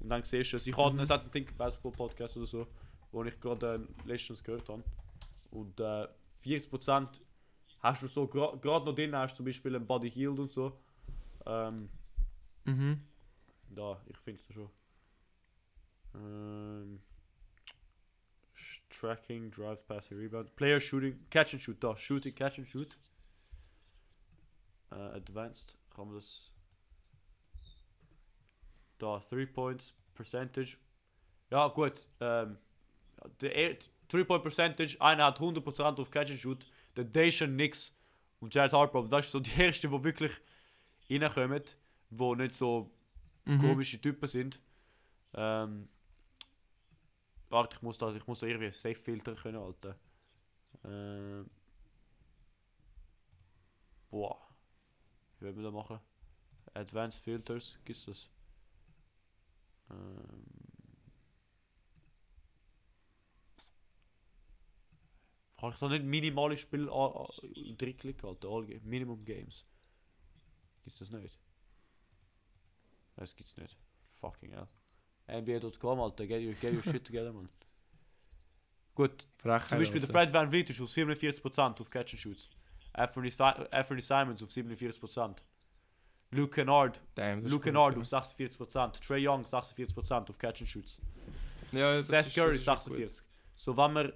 [0.00, 0.66] Und dann siehst du, es.
[0.66, 2.66] ich habe, es hat einen Think Basketball Podcast oder so,
[3.12, 4.84] wo ich gerade äh, letztens gehört habe.
[5.50, 6.08] Und äh,
[6.44, 7.20] 40%
[7.80, 10.78] hast du so, gerade noch drin hast du zum Beispiel einen Body Healed und so.
[11.46, 11.88] Ähm,
[12.64, 13.00] mhm.
[13.70, 14.70] da, ich finde es schon.
[16.14, 17.00] Ähm,
[18.90, 20.54] Tracking, Drive, Passing, Rebound.
[20.56, 21.96] Player Shooting, Catch and Shoot, da.
[21.96, 22.96] Shooting, Catch and Shoot.
[24.90, 26.50] Äh, advanced, kann man das.
[28.98, 30.78] Da, 3 Points, Percentage.
[31.50, 32.08] Ja, gut.
[32.20, 32.56] Ähm,
[33.40, 33.76] der
[34.08, 36.66] 3 Point Percentage, einer hat 100% auf Catch and Shoot.
[36.96, 37.94] Der Dacian Nix
[38.40, 39.02] und Jared Harper.
[39.08, 40.32] Das ist so die erste, die wirklich
[41.10, 41.62] reinkommen,
[42.10, 42.90] die nicht so
[43.48, 43.60] Mhm.
[43.60, 44.60] komische Typen sind.
[45.34, 45.88] Ähm,
[47.48, 49.96] warte, ich muss da, ich muss da irgendwie safe filtern können, Alter.
[50.84, 51.48] Ähm,
[54.10, 54.36] boah.
[55.38, 56.00] Wie wollen wir das machen?
[56.74, 58.30] Advanced Filters, gibt's das?
[59.90, 60.44] Ähm,
[65.58, 66.88] kann ich da nicht minimale Spiel
[67.78, 68.48] klicken, Alter?
[68.48, 69.64] All, Minimum Games.
[70.84, 71.38] Gibt's das nicht?
[73.16, 73.76] Das gibt's nicht.
[74.10, 74.66] Fucking hell.
[75.28, 77.48] NBA.com, Alter, get your, get your shit together, man.
[78.94, 80.08] Gut, Frechheit, zum Beispiel der.
[80.10, 82.48] Fred Van Vliet ist auf 47% auf Catch and Shoots.
[82.92, 83.30] Anthony,
[84.00, 85.36] Simons auf 47%.
[86.30, 88.00] Luke Kennard, Damn, Luke gut, Kennard ja.
[88.00, 89.00] auf 46%.
[89.06, 91.00] Trey Young 46% auf Catch and Shoots.
[91.72, 92.96] Ja, Seth ist- Curry das ist gut.
[92.96, 93.26] 46.
[93.54, 94.12] So, wenn wir.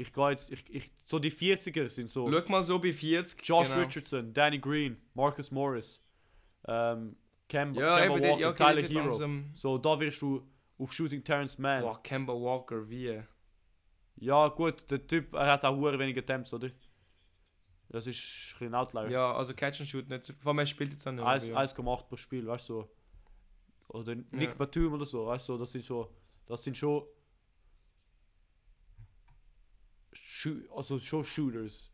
[0.00, 0.50] Ich gehe jetzt.
[0.50, 2.26] Ich, ich, so die 40er sind so.
[2.30, 3.46] Schau mal so bei 40.
[3.46, 3.80] Josh genau.
[3.82, 6.00] Richardson, Danny Green, Marcus Morris,
[6.66, 7.16] ähm,
[7.48, 9.04] Cam, Ja, Kemba eben, Walker, ja, Tyler okay, Hero.
[9.04, 9.50] langsam.
[9.54, 10.46] So, da wirst du
[10.78, 11.82] auf Shooting Terrence Mann.
[11.82, 13.20] Boah, Kemba Walker, wie?
[14.16, 16.70] Ja, gut, der Typ, er hat auch hure wenige Attempts, oder?
[17.90, 18.16] Das ist
[18.54, 19.10] ein bisschen Outlier.
[19.10, 20.32] Ja, also Catch and Shoot nicht so.
[20.32, 21.24] Vor allem, er spielt jetzt auch nicht.
[21.24, 21.56] Eins- ja.
[21.56, 22.74] 1,8 pro Spiel, weißt du?
[22.82, 22.90] So.
[23.88, 24.54] Oder Nick Ja.
[24.54, 25.58] Batum oder so, weißt du?
[25.58, 26.06] Das sind schon.
[26.46, 27.02] Das sind schon.
[30.74, 31.90] Also schon Shooters.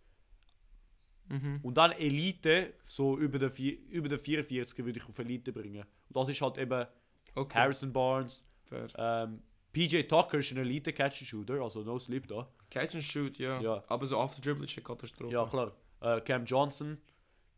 [1.28, 1.59] Mhm.
[1.62, 5.82] Und dann Elite, so über den, vier- über den 44 würde ich auf Elite bringen.
[6.09, 6.87] Und das ist halt eben
[7.35, 7.59] Okay.
[7.59, 8.48] Harrison Barnes,
[8.96, 12.48] ähm, PJ Tucker ist ein Elite Catch and Shooter, also no sleep da.
[12.70, 13.61] Catch and Shoot, ja.
[13.61, 13.85] Ja.
[13.88, 15.32] Aber so after Dribble ist eine Katastrophe.
[15.35, 15.72] Ja, klar.
[16.00, 16.96] Äh, Cam Johnson,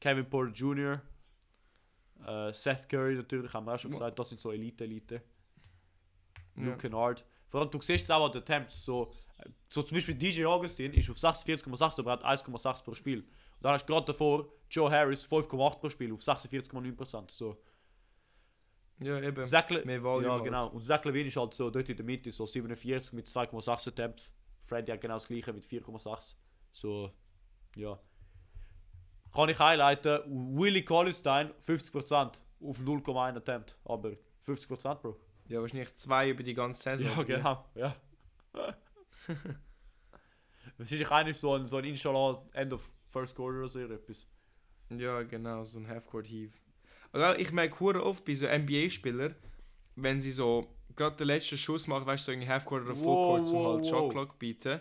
[0.00, 1.00] Kevin Porter Jr.,
[2.26, 5.22] äh, Seth Curry natürlich, haben wir auch schon gesagt, das sind so Elite-Elite.
[6.56, 6.62] Ja.
[6.64, 7.24] Luke Kennard.
[7.46, 9.14] Vor allem, du siehst es auch an den Attempts, so,
[9.68, 13.20] so zum Beispiel DJ Augustin ist auf 46,6, aber hat 1,6 pro Spiel.
[13.20, 13.28] Und
[13.62, 17.30] dann hast du gerade davor Joe Harris 5,8 pro Spiel auf 46,9%.
[17.30, 17.56] So.
[19.00, 19.44] Ja, eben.
[19.44, 20.44] Zach Le- Mehr Volume ja, halt.
[20.44, 20.68] genau.
[20.68, 24.32] Und Zach Levine ist halt so dort in der Mitte, so 47 mit 2,6 Attempts.
[24.64, 26.34] Freddy hat genau das gleiche mit 4,6.
[26.72, 27.10] So,
[27.76, 27.98] ja.
[29.32, 30.20] Kann ich highlighten,
[30.58, 33.78] Willie Collinstein 50% auf 0,1 Attempt.
[33.84, 34.12] Aber
[34.44, 35.16] 50% Bro.
[35.48, 37.08] Ja, wahrscheinlich zwei über die ganze Saison.
[37.18, 37.64] Ja, genau.
[37.74, 37.96] Ja.
[40.78, 44.26] Wahrscheinlich ist so ein, so ein Inshallah End of First Quarter oder so etwas.
[44.90, 46.52] Ja, genau, so ein Half-Court Heave.
[47.12, 49.34] Also ich merke hure oft bei so NBA-Spielern,
[49.96, 53.52] wenn sie so gerade den letzten Schuss machen, weißt du, so in Half-Court oder Full-Court,
[53.52, 53.88] wow, halt wow.
[53.88, 54.80] Shot Clock bieten.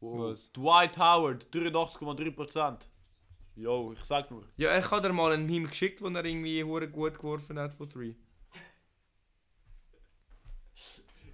[0.00, 0.52] Was?
[0.52, 2.86] Dwight Howard 83,3%.
[3.56, 4.44] Yo, ich sag nur.
[4.56, 7.74] Ja, er hat dir mal einen Meme geschickt, wo er irgendwie hure gut geworfen hat
[7.74, 8.14] von 3.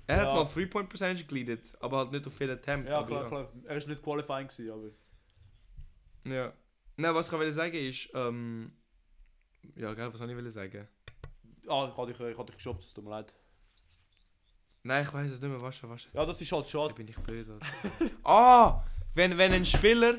[0.06, 0.26] Er Ja.
[0.26, 2.92] hat mal 3-Point Percentage geleadet, aber halt nicht auf viele Attempts.
[2.92, 3.52] Ja, klar, klar.
[3.64, 4.90] Er ist nicht qualifying gewesen, aber...
[6.34, 6.52] Ja.
[6.96, 8.72] Nein, was ich will sagen ist, ähm...
[9.76, 10.86] Ja, gell, was soll ich sagen?
[11.66, 13.32] Ah, ich hatte dich, ich hatte dich geshoppt, es tut mir leid.
[14.82, 16.08] Nein, ich weiß es nicht mehr, was was.
[16.12, 16.92] Ja, das ist halt schade.
[16.92, 17.46] bin ich blöd.
[18.24, 18.84] Ah!
[19.14, 20.16] Wenn, wenn ein Spieler,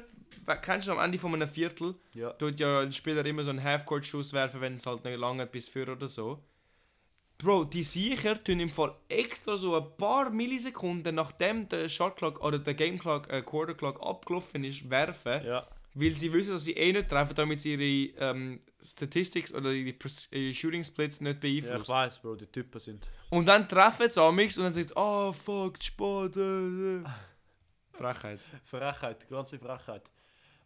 [0.64, 2.32] kennst du am Ende von einem Viertel, Ja.
[2.34, 5.70] tut ja ein Spieler immer so einen Half-Court-Schuss werfen, wenn es halt nicht lange bis
[5.70, 6.44] für oder so.
[7.38, 12.40] Bro, die Siecher tun im Fall extra so ein paar Millisekunden nachdem der Shot Clock
[12.42, 15.68] oder der Game Clock, äh, Quarter Clock abgelaufen ist, werfen, Ja.
[15.94, 19.96] weil sie wissen, dass sie eh nicht treffen, damit sie ihre ähm, Statistics oder ihre,
[20.32, 21.94] ihre Shooting Splits nicht ja, ich beeinflussen.
[21.94, 23.10] weiß, Bro, die Typen sind...
[23.30, 26.38] und dann treffen sie amix und dann sagt oh fuck, Sport.
[26.38, 27.04] Äh, äh.
[27.98, 28.40] Frechheit.
[28.64, 30.10] Frechheit, ganze Frechheit.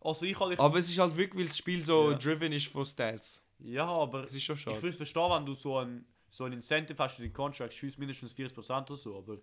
[0.01, 0.59] Also ich hatte...
[0.59, 2.17] Aber es ist halt wirklich, weil das Spiel so Ja.
[2.17, 3.41] driven ist von Stats.
[3.59, 4.25] Ja, aber...
[4.25, 7.19] Es ist schon Ich würde es verstehen, wenn du so ein, so ein Incentive hast
[7.19, 9.37] in den Contract, schießt mindestens 40% oder so, aber...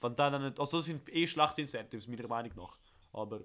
[0.00, 0.60] Wenn dann dann nicht...
[0.60, 2.78] Also das sind eh schlechte Incentives, meiner Meinung nach.
[3.12, 3.40] Aber...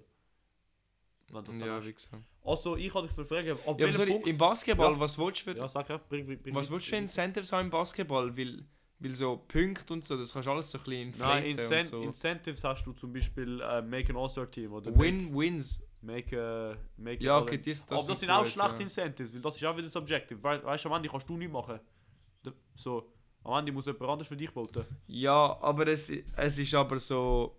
[1.32, 1.86] Wenn das Ja, hast.
[1.86, 2.22] wie gesagt.
[2.44, 4.26] Also ich hatte dich verfragen, ab Ja, sorry, Punkt...
[4.26, 5.00] im Basketball, Ja.
[5.00, 7.50] was willst du für, Ja, sag ja, bring, bring, bring was willst du für Incentives
[7.52, 8.36] haben im Basketball?
[8.36, 8.62] Weil,
[8.98, 12.02] weil so Punkte und so, das kannst du alles so ein bisschen Nein, Incent so.
[12.02, 15.82] Incentives hast du zum Beispiel äh, Make an All-Star-Team oder Win-Wins.
[16.04, 18.80] Make, äh, make Ja, a- okay, das, das Aber das sind auch schlechte ja.
[18.82, 20.42] Incentives, weil das ist auch wieder subjective.
[20.42, 21.80] We weißt du, am Ende kannst du nichts machen.
[22.74, 23.10] So,
[23.44, 24.84] am Ende muss jemand anders für dich voten.
[25.06, 27.56] Ja, aber es, es ist aber so...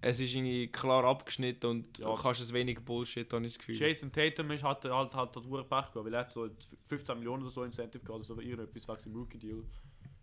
[0.00, 2.14] Es ist irgendwie klar abgeschnitten und Ja.
[2.14, 3.74] du kannst es wenig Bullshit, habe ich das Gefühl.
[3.76, 6.46] Jason Tatum ist, hat halt hat das hure Pech gehabt, weil er hat so
[6.88, 9.64] 15 Millionen oder so Incentive gehabt, also irgendetwas wegen dem Rookie-Deal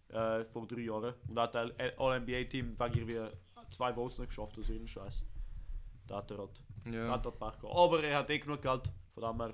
[0.10, 1.16] äh, vor drei Jahren.
[1.28, 3.36] Und hat ein All-NBA-Team wegen irgendwie
[3.72, 5.24] zwei Votes nicht geschafft oder so irgendein Scheiß.
[6.12, 7.16] Da hat halt, ja.
[7.18, 7.64] Gehabt.
[7.64, 9.54] Aber er hat eh genug Geld, von dem her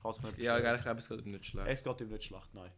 [0.00, 1.68] kann es nicht ja ich glaube, es geht ihm nicht schlecht.
[1.68, 2.70] Es geht ihm nicht schlecht, nein.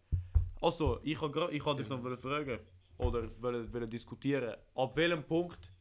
[0.60, 2.58] Also, ich habe ich dich noch wollen fragen
[2.98, 5.72] oder wollen, wollen diskutieren, ab welchem Punkt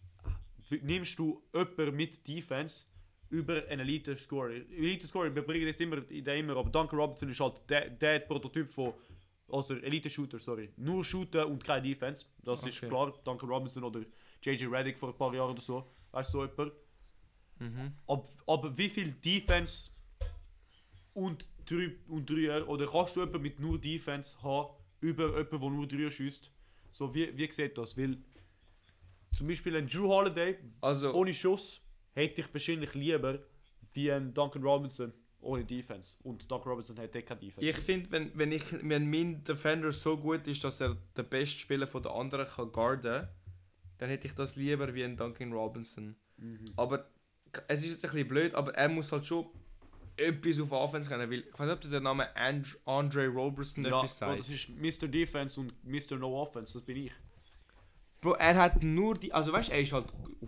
[0.83, 2.85] nimmst du jemanden mit Defense
[3.29, 4.51] über einen Elite Scorer?
[4.51, 8.19] Elite Scorer, wir bringen das immer, der immer, aber Duncan Robinson ist halt der, der
[8.19, 8.93] Prototyp von
[9.51, 10.71] also Elite Shooter, sorry.
[10.77, 12.25] Nur shooten und keine Defense.
[12.43, 12.87] Das ist Okay.
[12.87, 13.13] klar.
[13.23, 14.01] Duncan Robinson oder
[14.41, 15.91] JJ Redick vor ein paar Jahren oder so.
[16.11, 16.71] Weißt du, so jemand.
[17.61, 17.93] Mhm.
[18.07, 19.91] Ab, aber wie viel Defense
[21.13, 25.69] und, drei, und Dreier oder kannst du jemanden mit nur Defense haben über jemanden, der
[25.69, 26.51] nur Dreier schießt?
[26.91, 27.95] So, wie, wie sieht das?
[27.95, 28.17] Weil
[29.31, 31.81] zum Beispiel ein Drew Holiday Also, ohne Schuss
[32.13, 33.39] hätte ich wahrscheinlich lieber
[33.93, 36.15] wie ein Duncan Robinson ohne Defense.
[36.23, 37.67] Und Duncan Robinson hat eh keine Defense.
[37.67, 41.59] ich finde, wenn, wenn, ich, wenn mein Defender so gut ist, dass er den besten
[41.59, 43.27] Spieler von der anderen kann guarden
[43.97, 46.15] dann hätte ich das lieber wie ein Duncan Robinson.
[46.37, 46.65] Mhm.
[46.75, 47.07] Aber
[47.67, 49.47] es ist jetzt ein bisschen blöd, aber er muss halt schon
[50.17, 51.29] etwas auf Offense können.
[51.29, 54.39] Weil, ich weiß nicht, ob der Name And Andre Roberson ja, etwas Bro, sagt.
[54.39, 55.07] das ist Mr.
[55.07, 56.17] Defense und Mr.
[56.17, 57.11] No Offense, das bin ich.
[58.21, 59.33] Bro, er hat nur die.
[59.33, 60.05] Also weißt du, er ist halt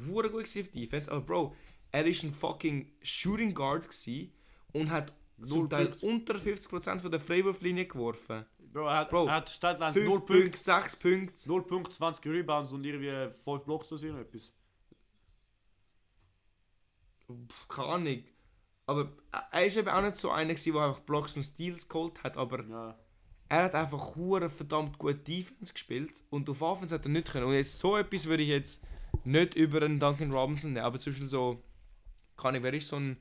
[0.07, 1.55] hure gut auf Defense, aber Bro,
[1.91, 4.31] er ist ein fucking Shooting Guard gewesen
[4.73, 5.13] und hat
[5.45, 6.05] zum Teil Punkte.
[6.05, 8.45] unter 50% von der Freiwurflinie geworfen.
[8.71, 11.47] Bro, er hat, Bro, er hat 5 0 Punkte, Punkte, 6 Punkte.
[11.47, 14.53] 0 Punkte, 20 Rebounds und irgendwie 5 Blocks oder so etwas.
[17.67, 18.23] Keine Ahnung.
[18.85, 19.11] Aber
[19.51, 22.63] er ist eben auch nicht so einer, der einfach Blocks und Steals geholt hat, aber
[22.65, 22.97] Ja.
[23.49, 27.45] er hat einfach hure verdammt gut Defense gespielt und auf Offense hat er nicht können.
[27.45, 28.81] Und jetzt so etwas würde ich jetzt
[29.23, 31.63] nicht über einen Duncan Robinson nehmen, aber zum Beispiel so,
[32.35, 33.17] kann ich, wer ist so ein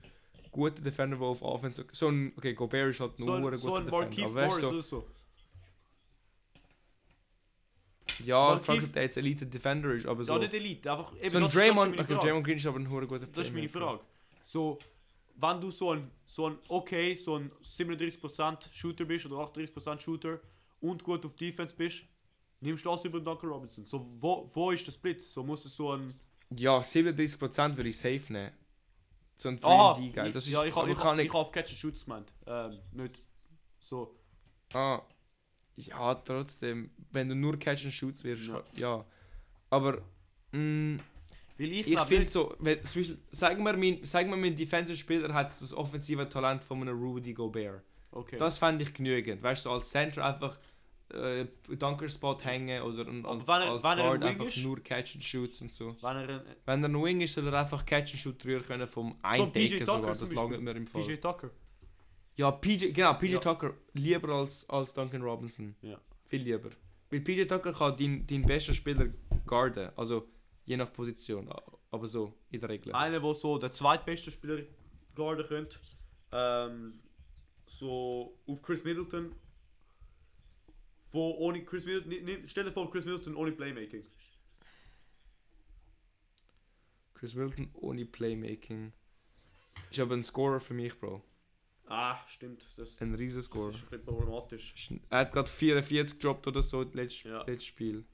[0.50, 3.42] guter Defender, der auf Offense, so ein, okay, Gobert ist halt nur So, ein ein-
[3.44, 5.06] guter so ein Defender, aber weißt oder so.
[8.24, 11.12] Ja, ich frage, ob der jetzt Elite Defender ist, aber so, Ja, nicht Elite, einfach
[11.20, 12.14] eben so ein Draymond, okay.
[12.14, 13.68] Draymond Green ist aber ein hure guter Das ist meine.
[13.68, 14.00] Frage.
[14.42, 14.78] So,
[15.36, 20.40] wenn du so ein, so ein okay, so ein 37% Shooter bist oder 38% Shooter
[20.80, 22.02] und gut auf Defense bist,
[22.60, 23.84] nimmst du das über den Duncan Robinson.
[23.84, 25.20] So, wo, wo ist der Split?
[25.20, 26.14] So muss es so ein...
[26.56, 28.52] Ja, 37% würde ich safe nehmen.
[29.36, 30.32] So ein Aha, 3D geil.
[30.32, 32.32] Das ist, ja, ich, aber ich, kann ich, ich, ich auf Catch and Shoots gemeint.
[32.46, 33.24] Ähm, nicht
[33.80, 34.14] so.
[34.72, 35.02] Ah,
[35.76, 38.62] ja, trotzdem, wenn du nur Catch and Shoots wirst, Ja.
[38.76, 39.04] ja.
[39.70, 40.02] Aber,
[40.52, 40.98] mh,
[41.58, 45.32] Weil ich, ich finde so, wenn, zum Beispiel, sagen wir, mein, sagen wir, mein Defensive-Spieler
[45.32, 47.82] hat das offensive Talent von einem Rudy Gobert.
[48.10, 48.36] Okay.
[48.38, 49.42] Das fände ich genügend.
[49.42, 50.58] Weißt du, so als Center einfach
[51.14, 54.56] äh, Dunker-Spot hängen oder ein- als, wenn er- als wenn ein Guard Wing einfach ist?
[54.64, 55.94] nur Catch and Shoots und so.
[56.02, 58.64] wenn er ein, Wenn er ein Wing ist, soll er einfach Catch and Shoot rühren
[58.64, 60.14] können vom So ein Tucker sogar.
[60.16, 61.02] Das langt mir im Fall.
[61.02, 61.50] PJ Tucker.
[62.36, 63.38] Ja, PJ, genau, PJ Ja.
[63.38, 65.74] Tucker lieber als, als Duncan Robinson.
[65.82, 66.00] Ja.
[66.26, 66.70] Viel lieber.
[67.10, 69.08] Weil PJ Tucker kann deinen dein besten Spieler
[69.46, 69.90] guarden.
[69.96, 70.28] Also
[70.64, 71.48] je nach Position.
[71.90, 72.94] Aber so, in der Regel.
[72.94, 74.62] Einer, der so der zweitbeste Spieler
[75.14, 75.78] guarden könnte.
[76.32, 77.00] Ähm,
[77.66, 79.34] so auf Chris Middleton.
[81.10, 82.46] Wo ohne Chris Middleton.
[82.46, 84.04] Stell dir vor, Chris Middleton ohne Playmaking.
[87.12, 88.92] Chris Middleton ohne Playmaking.
[89.90, 91.22] Ist aber ein Scorer für mich, Bro.
[91.94, 92.66] Ah, stimmt.
[92.78, 94.90] Das, Ein riesen das ist ein bisschen problematisch.
[95.10, 97.40] Er hat gerade 44 gedroppt oder so, letztes, Ja.
[97.42, 98.06] letztes Spiel.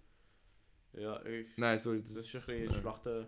[0.95, 2.03] Ja, ich, Nein, sorry.
[2.03, 3.27] Das, das ist ein bisschen äh, schlechter.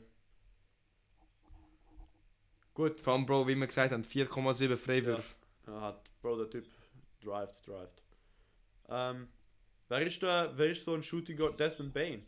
[2.74, 3.00] Gut.
[3.00, 5.36] Vor allem, Bro, wie wir gesagt haben, 4,7 Freiwürfe.
[5.68, 6.66] Ja, hat Bro, der Typ
[7.22, 8.02] drived, drived.
[8.88, 9.28] Ähm,
[9.88, 11.60] wer ist der, wer ist so ein Shooting Guard?
[11.60, 12.26] Desmond Bain.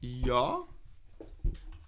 [0.00, 0.66] Ja.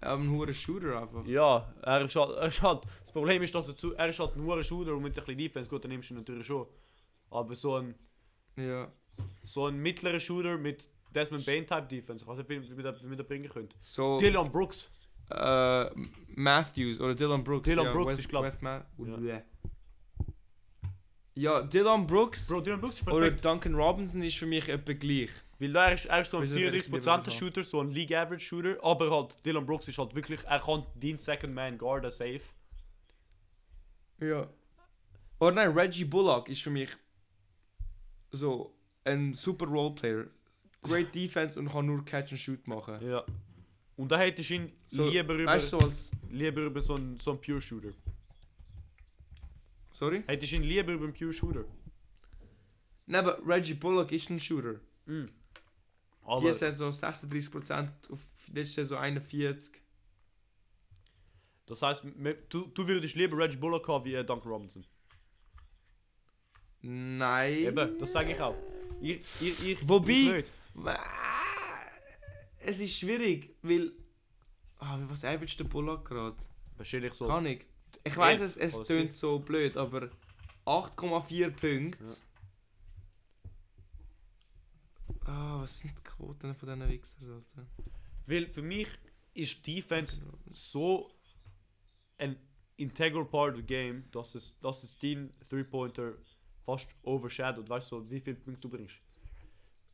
[0.01, 1.25] Aber ein hoher Shooter einfach.
[1.25, 4.19] Ja, er ist halt, er ist halt, das Problem ist, dass er, zu, er ist
[4.19, 6.65] halt ein Shooter und mit ein bisschen Defense, gut, dann nimmst du ihn natürlich schon.
[7.29, 7.95] Aber so ein,
[8.57, 8.91] Ja.
[9.43, 13.27] so ein mittlerer Shooter mit Desmond Bain Type Defense, ich weiß nicht, wie, wir das
[13.27, 13.69] bringen können.
[13.79, 14.17] So.
[14.17, 14.89] Dylan Brooks.
[15.29, 15.89] äh,
[16.35, 17.69] Matthews oder Dylan Brooks.
[17.69, 19.41] Dylan ja, Brooks West, ist, glaub- West Ma Ja.
[21.35, 21.61] Ja.
[21.63, 23.31] Dylan Brooks Bro, Dylan Brooks oder.
[23.31, 25.29] Duncan Robinson ist für mich etwa gleich.
[25.59, 27.91] Weil er ist, er ist so ein Wir sind echt 34% lieber Shooter, so ein
[27.91, 31.77] League Average Shooter, aber halt Dylan Brooks ist halt wirklich, er kann den Second Man
[31.77, 32.41] guarden safe.
[34.19, 34.47] Ja.
[35.39, 36.89] Oder nein, Reggie Bullock ist für mich
[38.31, 40.25] so ein super Roleplayer.
[40.83, 42.97] Great Defense und kann nur Catch and Shoot machen.
[43.07, 43.23] Ja.
[43.97, 46.11] Und da hättest du ihn So, lieber, über, Weißt du, so als.
[46.29, 47.89] lieber über so einen, so einen Pure Shooter.
[50.01, 50.23] Sorry?
[50.25, 51.63] Hättest du ihn lieber über einen Pure Shooter.
[53.05, 54.79] Nein, aber Reggie Bullock ist ein Shooter.
[56.23, 58.19] Aber Die Saison 36%, auf
[58.51, 59.73] letzte Saison 41%.
[61.67, 62.05] das heißt,
[62.49, 64.83] du, du würdest lieber Reggie Bullock haben wie äh, Duncan Robinson.
[66.81, 67.53] Nein.
[67.53, 68.55] Eben, das sage ich auch.
[69.01, 70.51] Ich, ich, ich, Wobei- ich nicht.
[72.57, 73.91] Es ist schwierig, weil.
[74.79, 76.37] Ah, was average der Bullock gerade?
[76.77, 77.27] Wahrscheinlich so.
[77.27, 77.65] Kann ich.
[78.03, 80.09] Ich weiß, es, es oder tönt so blöd, aber
[80.65, 82.03] 8,4 Punkte.
[82.03, 82.11] Ja.
[85.25, 87.31] Ah, was sind die Quoten von diesen Wichsern?
[87.31, 87.67] Alter?
[88.25, 88.87] Weil für mich
[89.33, 91.11] ist Defense so
[92.17, 92.35] ein
[92.77, 96.13] integral part of the game, dass es, dass es den Three-Pointer
[96.65, 97.69] fast overshadowed.
[97.69, 98.99] Weißt du, wie viele Punkte du bringst?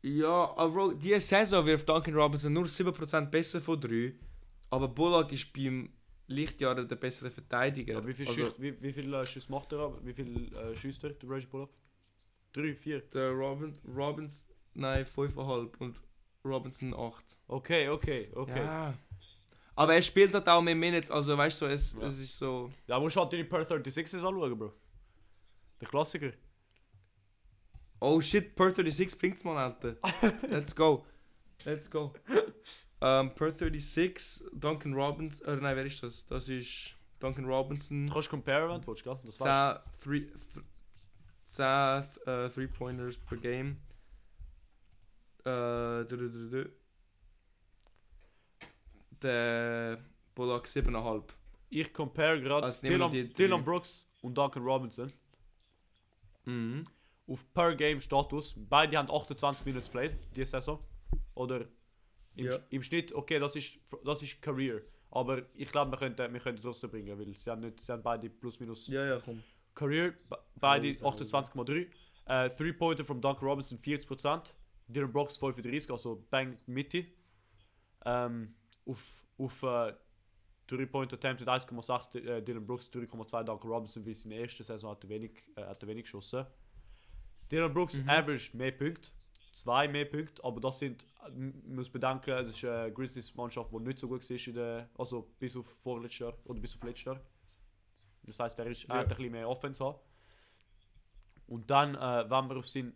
[0.02, 4.14] Ja, aber diese Saison wirft Duncan Robinson nur 7% besser von 3.
[4.70, 5.90] Aber Bullock ist beim
[6.28, 7.94] Lichtjahre der bessere Verteidiger.
[7.96, 9.80] Ja, wie viel, also, Schüsse, wie, wie viel äh, Schüsse macht er?
[9.80, 10.06] aber?
[10.06, 11.72] Wie viel äh, er, der Reggie Bullock?
[12.54, 13.02] Drei, vier.
[13.02, 16.00] der Robin, Robbins, nein, 5,5 und
[16.44, 17.24] Robinson 8.
[17.48, 18.60] Okay, okay, okay.
[18.60, 18.94] Ja, Ja.
[19.76, 22.08] Aber er spielt halt auch mehr Minutes, also weißt du, es, Ja.
[22.08, 22.72] es ist so.
[23.00, 24.74] musst du halt deine Per 36s anschauen, Bro.
[25.80, 26.32] Der Klassiker.
[28.00, 29.98] Oh shit, per 36 bringt's mal, Alter.
[30.50, 31.06] Let's go.
[31.64, 32.12] Let's go.
[33.00, 36.26] Ähm, per 36, Duncan Robinson, äh, nein, wer ist das?
[36.26, 38.08] Das ist Duncan Robinson.
[38.08, 39.20] Du kannst compare, wenn du willst, gell?
[39.24, 40.64] Das weißt 10 three, th
[41.48, 43.78] 10 äh, per Game.
[45.44, 46.70] Äh, du, du, du, du.
[49.22, 50.00] Der
[50.36, 51.24] Bullock 7,5.
[51.70, 53.32] Ich compare gerade Also Dylan, die.
[53.32, 55.12] Dylan Brooks und Duncan Robinson.
[56.46, 56.84] Mhm.
[57.28, 58.54] Auf per Game Status.
[58.56, 60.80] Beide haben 28 Minutes played diese Saison.
[61.34, 61.66] Oder
[62.38, 62.58] im, Ja.
[62.70, 64.82] im Schnitt, okay, das ist, das ist Career.
[65.12, 68.04] Aber ich glaube, wir könnten, wir könnten trotzdem bringen, weil sie haben, nicht, sie haben
[68.04, 69.42] beide plus minus Ja, ja, komm.
[69.74, 70.14] Career.
[70.30, 71.88] be- Beide Oh, 28,3.
[72.26, 74.54] Äh, Three-Pointer von Duncan Robinson 40%.
[74.90, 77.06] Dylan Brooks 35, also bang Mitte.
[78.06, 79.94] Ähm, auf auf äh,
[80.66, 85.10] Three-Point Attempted 1,6 äh, Dylan Brooks, 3,2 Duncan Robinson, wie seine erste Saison hat er
[85.10, 86.46] wenig, äh, hat er wenig geschossen.
[87.52, 88.10] Dylan Brooks Mhm.
[88.10, 89.12] average mehr Punkte,
[89.58, 93.80] zwei mehr Punkte, aber das sind, äh, muss bedenken, es ist eine Grizzlies Mannschaft, die
[93.80, 97.06] nicht so gut war, in der, also bis auf vorletztes Jahr oder bis auf letztes
[97.06, 97.22] Jahr.
[98.24, 98.96] Das heißt, er, ist, Ja.
[98.98, 99.98] hat ein bisschen mehr Offense haben.
[101.48, 102.94] Und dann, äh, wenn wir auf sein,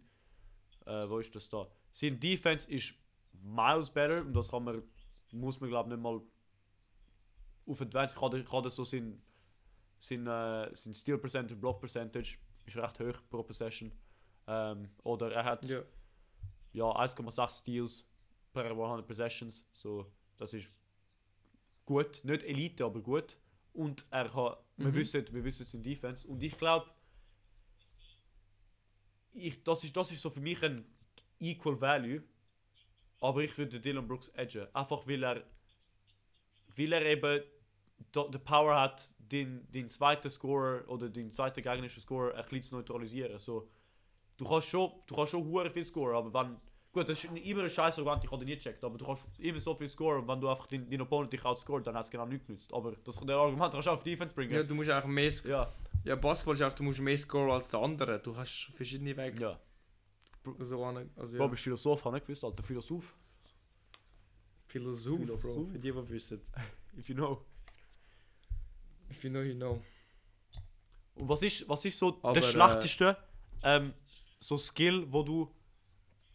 [0.85, 1.67] äh, wo ist das da?
[1.91, 2.93] Sein Defense ist
[3.41, 4.83] miles better und das kann man,
[5.31, 6.21] muss man glaube nicht mal
[7.65, 9.21] auf Advanced kann, er- kann so sein,
[9.99, 13.91] sein, äh, sein Steal Percentage, Block Percentage ist recht hoch pro Possession.
[14.47, 15.81] Ähm, oder er hat Ja.
[16.73, 18.05] Ja, 1,6 Steals
[18.53, 19.63] per 100 Possessions.
[19.73, 20.05] So,
[20.37, 20.69] das ist
[21.85, 22.21] gut.
[22.23, 23.37] Nicht Elite, aber gut.
[23.73, 24.95] Und er kann, wir, Mhm.
[24.95, 26.27] wissen, wir wissen es in Defense.
[26.27, 26.89] Und ich glaube,
[29.33, 30.85] ich, das, ist, das ist so für mich ein
[31.39, 32.23] Equal Value.
[33.19, 34.67] Aber ich würde Dylan Brooks edgen.
[34.73, 35.43] Einfach weil er,
[36.75, 37.43] weil er eben
[38.13, 42.75] die Power hat, den, den zweiten Scorer oder den zweiten gegnerischen Scorer ein bisschen zu
[42.75, 43.37] neutralisieren.
[43.39, 43.69] So,
[44.41, 46.57] du kannst schon, du kannst schon hure viel scoren, aber wenn
[46.91, 49.59] gut, das ist immer ein scheiß Argument, ich habe nie gecheckt, aber du kannst immer
[49.59, 52.25] so viel scoren, wenn du einfach den, den Opponent dich outscored, dann hat es genau
[52.25, 52.73] nichts genützt.
[52.73, 54.53] Aber das der Argument kannst du auch auf Defense bringen.
[54.53, 55.31] ja, du musst auch mehr...
[55.45, 55.71] Ja.
[56.03, 58.19] Ja, Basketball ist auch, du musst mehr scoren als der andere.
[58.19, 59.41] Du hast verschiedene Wege.
[59.41, 59.59] ja.
[60.57, 61.53] So an, also, Bob ja.
[61.53, 63.15] ist Philosoph, habe ich nicht gewusst, Alter, Philosoph.
[64.65, 65.37] Philosoph, Bro.
[65.37, 65.71] Philosoph.
[65.71, 66.41] Für die, die wissen.
[66.97, 67.45] If you know.
[69.11, 69.79] If you know, you know.
[71.13, 73.17] Und was ist, was ist so Aber, der äh, schlechteste
[73.63, 73.93] ähm,
[74.41, 75.49] so Skill, wo du.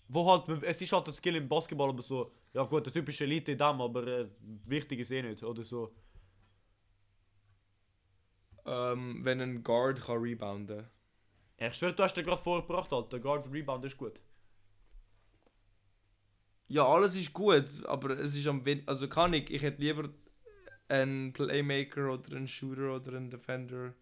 [0.09, 3.25] Wo halt, es ist halt ein Skill im Basketball, aber so, ja gut, der typische
[3.25, 4.29] Elite in dem, aber äh,
[4.65, 5.93] wichtig ist eh nicht, oder so.
[8.65, 10.89] Ähm, wenn ein Guard kann rebounden
[11.59, 13.09] Ja, ich schwöre, du hast den gerade vorgebracht, Alter.
[13.09, 14.21] Der Guard Rebound ist gut.
[16.69, 20.09] Ja, alles ist gut, aber es ist am wen Also kann ich, ich hätte lieber
[20.89, 23.95] einen Playmaker oder einen Shooter oder einen Defender.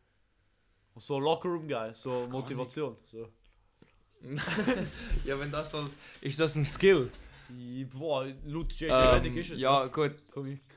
[0.96, 2.96] So Lockerroom Guy, so Motivation.
[3.10, 3.28] So.
[5.24, 5.90] Ja, wenn das halt.
[6.20, 7.10] Ist das ein Skill?
[7.92, 9.60] Boah, laut JJ Ähm, ist es.
[9.60, 10.12] ja, gut.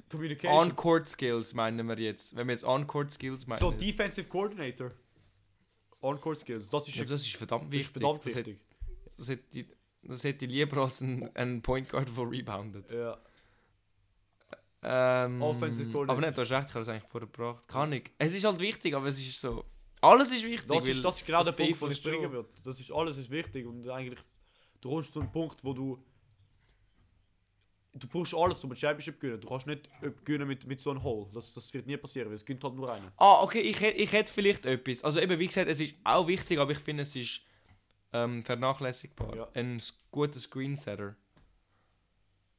[0.10, 0.54] Communication.
[0.60, 2.36] On-Court Skills meinen wir jetzt.
[2.36, 3.60] Wenn wir jetzt On-Court Skills meinen.
[3.60, 4.92] so Defensive Coordinator.
[6.02, 7.88] On-Court Skills, das ist, ja, das ist verdammt das wichtig.
[7.88, 9.18] ist verdammt das, hätte, wichtig.
[9.18, 9.66] das, hätte, ich-
[10.04, 12.92] das hätte ich lieber als ein, ein Point Guard, der reboundet.
[12.92, 13.18] Ja.
[14.84, 16.12] Ähm, Offensive Coordinator.
[16.18, 17.68] aber nicht, du hast recht, ich habe es eigentlich vorher gebracht.
[17.68, 18.12] Kann ich.
[18.20, 19.66] Es ist halt wichtig, aber es ist so.
[20.02, 20.68] Alles ist wichtig.
[20.68, 22.50] Das ist, das ist genau das der Punkt, den ich bringen würde.
[22.64, 24.20] Das ist, alles ist wichtig und eigentlich,
[24.82, 26.04] du kommst zu einem Punkt, wo du
[28.00, 29.42] du brauchst alles, um ein Championship zu gewinnen.
[29.42, 31.28] Du kannst nicht äh, gewinnen mit, mit so einem Hole.
[31.34, 33.12] Das, das wird nie passieren, weil es gönnt halt nur einen.
[33.18, 35.04] Ah, okay, ich, ich hätte vielleicht etwas.
[35.04, 37.42] Also eben, wie gesagt, es ist auch wichtig, aber ich finde, es ist
[38.14, 39.36] ähm, vernachlässigbar.
[39.36, 39.50] Ja.
[39.54, 39.82] Ein
[40.12, 41.16] guter Screensetter.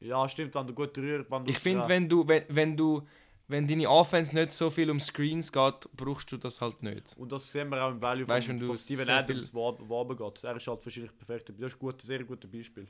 [0.00, 1.50] Ja, stimmt, wenn du gut rührst, wenn du...
[1.50, 1.88] Ich finde, ja.
[1.88, 3.06] wenn du, wenn, wenn du,
[3.48, 7.16] wenn deine Offense nicht so viel um Screens geht, brauchst du das halt nicht.
[7.16, 10.44] Und das sehen wir auch im Value Weißt, von, von Steven so Adams, wo, runtergeht.
[10.44, 11.48] Er ist halt wahrscheinlich perfekt.
[11.48, 12.86] Das ist ein gut, sehr gutes Beispiel.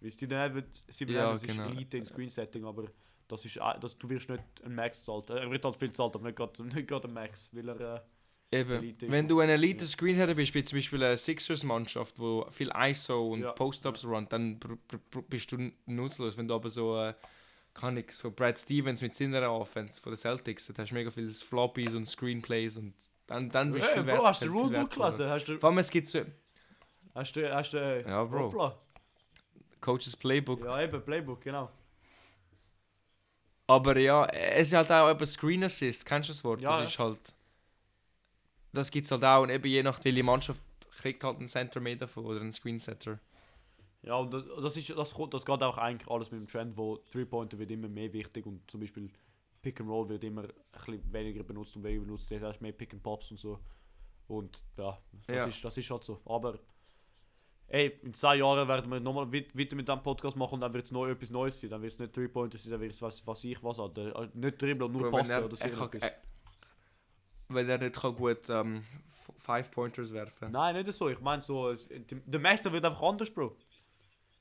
[0.00, 1.64] Weil Steven Adams, Steven Ja, Adams genau.
[1.64, 2.86] ist Elite in Screen-Setting, aber
[3.28, 5.28] das ist, das, du wirst nicht ein Max zahlt.
[5.30, 7.96] Er wird halt viel zahlt, aber nicht gerade nicht gerade ein Max, weil er...
[7.96, 8.00] Äh,
[8.54, 13.28] Eben, wenn du ein Elite Screensetter bist, wie zum Beispiel eine Sixers-Mannschaft, wo viel ISO
[13.32, 13.52] und Ja.
[13.52, 14.60] Post-Ups runnt, dann
[15.30, 16.36] bist du nutzlos.
[16.36, 17.14] Wenn du aber so, äh,
[17.74, 21.10] kann ich, so Brad Stevens mit seiner Offense von den Celtics, dann hast du mega
[21.10, 22.94] viele Floppies und Screenplays und
[23.26, 25.28] dann, dann bist hey, du Bro, wert- hast du viel Rulebook gelesen?
[25.28, 25.58] Hast du...
[25.58, 26.20] Vor allem, es gibt so
[27.14, 27.54] Hast du...
[27.54, 28.44] Hast du Ja, Bro.
[28.46, 28.78] Hoppla.
[29.80, 30.64] Coaches Playbook.
[30.64, 31.70] Ja, eben, Playbook, genau.
[33.66, 36.60] Aber ja, es ist halt auch eben Screen Assist, kennst du das Wort?
[36.60, 37.34] Ja, das ist halt.
[38.72, 40.60] Das gibt es halt auch und eben je nach welche Mannschaft
[40.98, 43.18] kriegt halt einen Center mehr davon oder einen Screensetter.
[44.04, 46.96] Ja, und das, ist, das, kommt- das geht auch eigentlich alles mit dem Trend, wo
[47.12, 49.10] Three-Pointer wird immer mehr wichtig und zum Beispiel
[49.62, 52.28] Pick and Roll wird immer ein bisschen weniger benutzt und weniger benutzt.
[52.30, 53.60] Das heißt mehr Pick and Pops und so.
[54.26, 55.44] Und ja, das, Ja.
[55.46, 56.20] Ist, das ist halt so.
[56.24, 56.58] Aber
[57.68, 60.74] ey, in zwei Jahren werden wir nochmal weit- weiter mit diesem Podcast machen und dann
[60.74, 61.70] wird es neu etwas Neues sein.
[61.70, 63.96] Dann wird es nicht Three-Pointer sein, dann wird es was, was ich was halt.
[63.98, 65.64] äh, Nicht dribbeln und nur Bro, passen er- oder so.
[65.64, 66.12] er er-
[67.48, 68.82] Weil er nicht kann gut ähm,
[69.14, 71.08] F- Five-Pointers werfen Nein, nicht so.
[71.08, 73.54] Ich meine so, der Master wird einfach anders, Bro.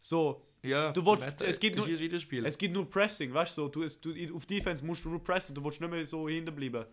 [0.01, 1.87] So, Ja, Du willst- es gibt ist
[2.31, 2.45] nur-.
[2.45, 5.23] Es gibt nur Pressing, weißt du, so, du, es- du, auf Defense musst du nur
[5.23, 6.85] pressen, du willst nicht mehr so hinten bleiben.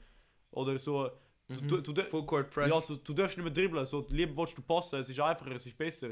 [0.52, 1.10] Oder so,
[1.50, 1.68] Du, Mhm.
[1.82, 2.68] du, du, Full Court Press.
[2.70, 3.84] ja, du, du darfst nicht mehr dribbeln.
[3.86, 6.10] So, lieber willst du passen, es ist einfacher, es ist besser.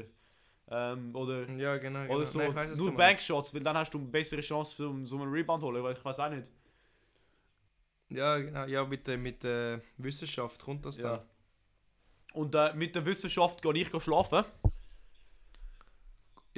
[0.69, 2.01] Ähm, oder ja, genau.
[2.01, 2.15] genau.
[2.15, 2.91] oder so, Nein, was nur.
[2.95, 5.83] Bankshots, weil dann hast du eine bessere Chance, für um so einen Rebound zu holen.
[5.83, 6.49] Weil ich weiß auch nicht.
[8.09, 8.65] Ja, genau.
[8.65, 11.17] Ja, mit, der- mit der Wissenschaft kommt das dann.
[11.17, 11.25] Ja.
[12.33, 14.43] Und äh, mit der Wissenschaft gehe ich schlafen.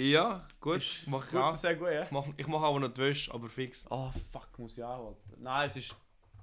[0.02, 0.78] Ja, gut.
[0.78, 1.56] Ist Mach ich Gut, auch.
[1.56, 2.08] sehr gut, ja.
[2.10, 3.86] Mach, ich mach aber noch die Wäsche, aber fix.
[3.92, 5.08] Ah, fuck, muss ich auch.
[5.10, 5.38] Alter.
[5.38, 5.96] Nein, es ist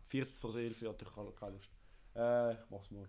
[0.07, 1.07] Viertel vor der Elf, ich hatte
[1.39, 1.71] keine Lust.
[2.15, 3.09] Äh, ich mach's morgen.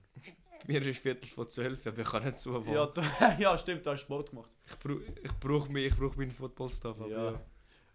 [0.66, 3.02] Mir ist Viertel vor zwölf, aber ich kann nicht so Ja, du,
[3.40, 4.50] ja, stimmt, du hast Sport gemacht.
[4.66, 6.98] Ich, brauch, ich brauche mich, ich brauch meinen Football-Stuff.
[7.00, 7.32] aber Ja.
[7.32, 7.42] ja.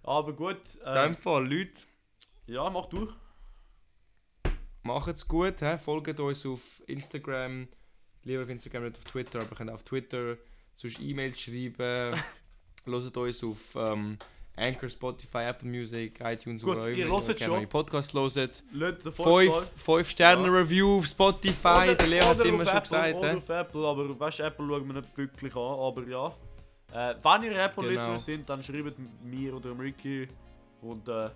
[0.02, 1.82] Aber gut, In äh, dem Fall, Leute,
[2.46, 3.12] ja, mach du.
[4.82, 5.60] macht's gut.
[5.60, 5.78] He?
[5.78, 7.68] Folgt uns auf Instagram.
[8.24, 10.36] Lieber auf Instagram, nicht auf Twitter, aber ihr könnt auf Twitter
[10.74, 12.20] sonst E-Mails schreiben.
[12.84, 14.18] Hört uns auf ähm,
[14.56, 17.68] Anchor, Spotify, Apple Music, iTunes, Gut, wo ihr hört schon.
[17.68, 18.62] Podcast hört.
[19.14, 21.94] Fünf, fünf Sterne Review auf Spotify.
[21.96, 23.14] Der Leo hat es oder immer schon Apple, gesagt.
[23.16, 23.36] Oder he?
[23.36, 26.26] auf Apple, aber weißt du, Apple schauen wir nicht wirklich an, aber ja.
[26.92, 28.18] Äh, wenn ihr Apple-Listener Genau.
[28.18, 30.28] sind, dann schreibt mir oder Ricky
[30.82, 31.30] und äh, wir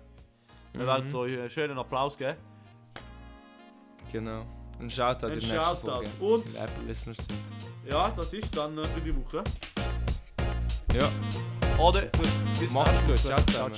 [0.83, 0.85] Mhm.
[0.85, 2.37] werden euch einen schönen Applaus geben.
[4.11, 4.45] Genau.
[4.79, 5.77] Ein Shoutout Ein in der nächsten.
[5.87, 6.09] Folge.
[6.19, 7.39] Und- Weil Apple Listeners sind.
[7.89, 9.43] Ja, das ist dann äh, für die Woche.
[10.97, 11.09] Ja.
[11.77, 12.01] Oder
[12.59, 13.19] bis Macht's gut.
[13.19, 13.69] Ciao ciao.